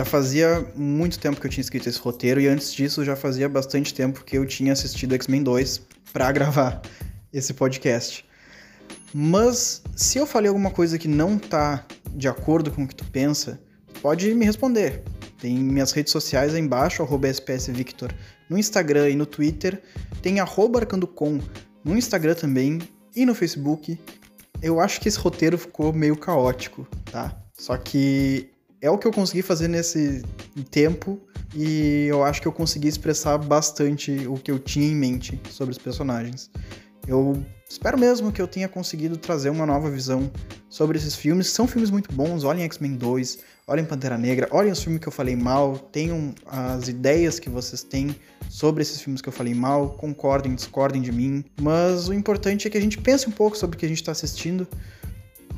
Já 0.00 0.04
fazia 0.06 0.66
muito 0.74 1.18
tempo 1.18 1.38
que 1.38 1.46
eu 1.46 1.50
tinha 1.50 1.60
escrito 1.60 1.86
esse 1.86 1.98
roteiro 1.98 2.40
e 2.40 2.48
antes 2.48 2.72
disso 2.72 3.04
já 3.04 3.14
fazia 3.14 3.46
bastante 3.50 3.92
tempo 3.92 4.24
que 4.24 4.38
eu 4.38 4.46
tinha 4.46 4.72
assistido 4.72 5.14
X-Men 5.14 5.42
2 5.42 5.82
para 6.10 6.32
gravar 6.32 6.80
esse 7.30 7.52
podcast. 7.52 8.24
Mas 9.12 9.82
se 9.94 10.16
eu 10.16 10.26
falei 10.26 10.48
alguma 10.48 10.70
coisa 10.70 10.96
que 10.96 11.06
não 11.06 11.38
tá 11.38 11.84
de 12.14 12.26
acordo 12.28 12.70
com 12.70 12.84
o 12.84 12.88
que 12.88 12.94
tu 12.94 13.04
pensa, 13.10 13.60
pode 14.00 14.32
me 14.32 14.46
responder. 14.46 15.02
Tem 15.38 15.58
minhas 15.58 15.92
redes 15.92 16.12
sociais 16.12 16.54
aí 16.54 16.62
embaixo, 16.62 17.06
spsvictor 17.34 18.10
no 18.48 18.56
Instagram 18.56 19.10
e 19.10 19.16
no 19.16 19.26
Twitter. 19.26 19.82
Tem 20.22 20.40
arcandocom 20.40 21.40
no 21.84 21.94
Instagram 21.94 22.36
também 22.36 22.78
e 23.14 23.26
no 23.26 23.34
Facebook. 23.34 24.00
Eu 24.62 24.80
acho 24.80 24.98
que 24.98 25.08
esse 25.08 25.18
roteiro 25.18 25.58
ficou 25.58 25.92
meio 25.92 26.16
caótico, 26.16 26.88
tá? 27.12 27.36
Só 27.52 27.76
que 27.76 28.49
é 28.82 28.90
o 28.90 28.96
que 28.96 29.06
eu 29.06 29.12
consegui 29.12 29.42
fazer 29.42 29.68
nesse 29.68 30.22
tempo 30.70 31.20
e 31.54 32.06
eu 32.08 32.24
acho 32.24 32.40
que 32.40 32.48
eu 32.48 32.52
consegui 32.52 32.88
expressar 32.88 33.36
bastante 33.38 34.26
o 34.26 34.34
que 34.34 34.50
eu 34.50 34.58
tinha 34.58 34.86
em 34.86 34.94
mente 34.94 35.40
sobre 35.50 35.72
os 35.72 35.78
personagens. 35.78 36.50
Eu 37.06 37.44
espero 37.68 37.98
mesmo 37.98 38.30
que 38.30 38.40
eu 38.40 38.46
tenha 38.46 38.68
conseguido 38.68 39.16
trazer 39.16 39.50
uma 39.50 39.66
nova 39.66 39.90
visão 39.90 40.30
sobre 40.68 40.96
esses 40.96 41.16
filmes. 41.16 41.48
São 41.48 41.66
filmes 41.66 41.90
muito 41.90 42.14
bons. 42.14 42.44
Olhem 42.44 42.64
X-Men 42.64 42.94
2, 42.94 43.38
olhem 43.66 43.84
Pantera 43.84 44.16
Negra, 44.16 44.48
olhem 44.50 44.70
os 44.70 44.82
filmes 44.82 45.00
que 45.00 45.08
eu 45.08 45.12
falei 45.12 45.34
mal, 45.34 45.76
tenham 45.76 46.34
as 46.46 46.88
ideias 46.88 47.38
que 47.38 47.50
vocês 47.50 47.82
têm 47.82 48.14
sobre 48.48 48.82
esses 48.82 49.00
filmes 49.00 49.20
que 49.20 49.28
eu 49.28 49.32
falei 49.32 49.54
mal, 49.54 49.90
concordem, 49.90 50.54
discordem 50.54 51.02
de 51.02 51.10
mim. 51.10 51.44
Mas 51.60 52.08
o 52.08 52.14
importante 52.14 52.66
é 52.68 52.70
que 52.70 52.78
a 52.78 52.80
gente 52.80 52.96
pense 52.98 53.28
um 53.28 53.32
pouco 53.32 53.58
sobre 53.58 53.76
o 53.76 53.78
que 53.78 53.86
a 53.86 53.88
gente 53.88 54.00
está 54.00 54.12
assistindo 54.12 54.66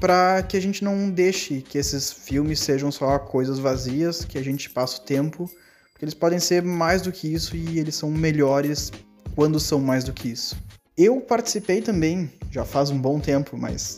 para 0.02 0.42
que 0.42 0.56
a 0.56 0.60
gente 0.60 0.82
não 0.82 1.08
deixe 1.08 1.62
que 1.62 1.78
esses 1.78 2.10
filmes 2.10 2.58
sejam 2.58 2.90
só 2.90 3.20
coisas 3.20 3.60
vazias, 3.60 4.24
que 4.24 4.36
a 4.36 4.42
gente 4.42 4.68
passe 4.68 4.98
o 4.98 5.02
tempo, 5.02 5.48
porque 5.92 6.04
eles 6.04 6.12
podem 6.12 6.40
ser 6.40 6.60
mais 6.60 7.02
do 7.02 7.12
que 7.12 7.32
isso 7.32 7.56
e 7.56 7.78
eles 7.78 7.94
são 7.94 8.10
melhores 8.10 8.90
quando 9.36 9.60
são 9.60 9.78
mais 9.78 10.02
do 10.02 10.12
que 10.12 10.28
isso. 10.28 10.56
Eu 10.98 11.20
participei 11.20 11.80
também, 11.80 12.28
já 12.50 12.64
faz 12.64 12.90
um 12.90 12.98
bom 12.98 13.20
tempo, 13.20 13.56
mas 13.56 13.96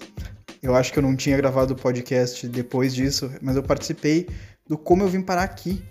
eu 0.62 0.75
acho 0.75 0.93
que 0.93 0.99
eu 0.99 1.03
não 1.03 1.17
tinha 1.17 1.38
gravado 1.38 1.73
o 1.73 1.77
podcast 1.77 2.47
depois 2.49 2.95
disso, 2.95 3.33
mas 3.40 3.57
eu 3.57 3.62
participei 3.62 4.29
do 4.69 4.77
Como 4.77 5.05
Eu 5.05 5.09
Vim 5.09 5.23
Parar 5.23 5.45
Aqui, 5.45 5.83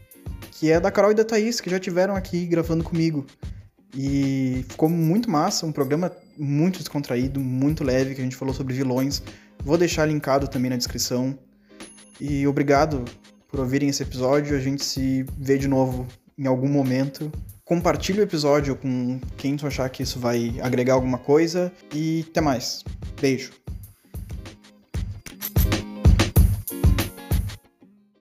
que 0.52 0.69
é 0.71 0.80
da 0.80 0.91
Carol 0.91 1.10
e 1.10 1.15
da 1.15 1.26
Thaís, 1.26 1.60
que 1.60 1.71
já 1.71 1.80
tiveram 1.80 2.15
aqui 2.15 2.45
gravando 2.45 2.84
comigo. 2.84 3.26
E 3.95 4.63
ficou 4.69 4.89
muito 4.89 5.28
massa, 5.30 5.65
um 5.65 5.71
programa 5.71 6.12
muito 6.38 6.80
descontraído, 6.80 7.39
muito 7.39 7.84
leve, 7.84 8.13
que 8.13 8.21
a 8.21 8.23
gente 8.23 8.36
falou 8.36 8.54
sobre 8.54 8.76
vilões. 8.76 9.23
Vou 9.63 9.77
deixar 9.77 10.05
linkado 10.05 10.47
também 10.47 10.69
na 10.69 10.77
descrição. 10.77 11.37
E 12.19 12.45
obrigado 12.47 13.03
por 13.47 13.59
ouvirem 13.59 13.89
esse 13.89 14.03
episódio. 14.03 14.55
A 14.55 14.59
gente 14.59 14.83
se 14.83 15.25
vê 15.37 15.57
de 15.57 15.67
novo 15.67 16.07
em 16.37 16.47
algum 16.47 16.67
momento. 16.67 17.31
Compartilhe 17.63 18.19
o 18.19 18.23
episódio 18.23 18.75
com 18.75 19.19
quem 19.37 19.55
tu 19.55 19.65
achar 19.65 19.89
que 19.89 20.03
isso 20.03 20.19
vai 20.19 20.59
agregar 20.61 20.95
alguma 20.95 21.17
coisa 21.17 21.71
e 21.93 22.25
até 22.29 22.41
mais. 22.41 22.83
Beijo. 23.19 23.51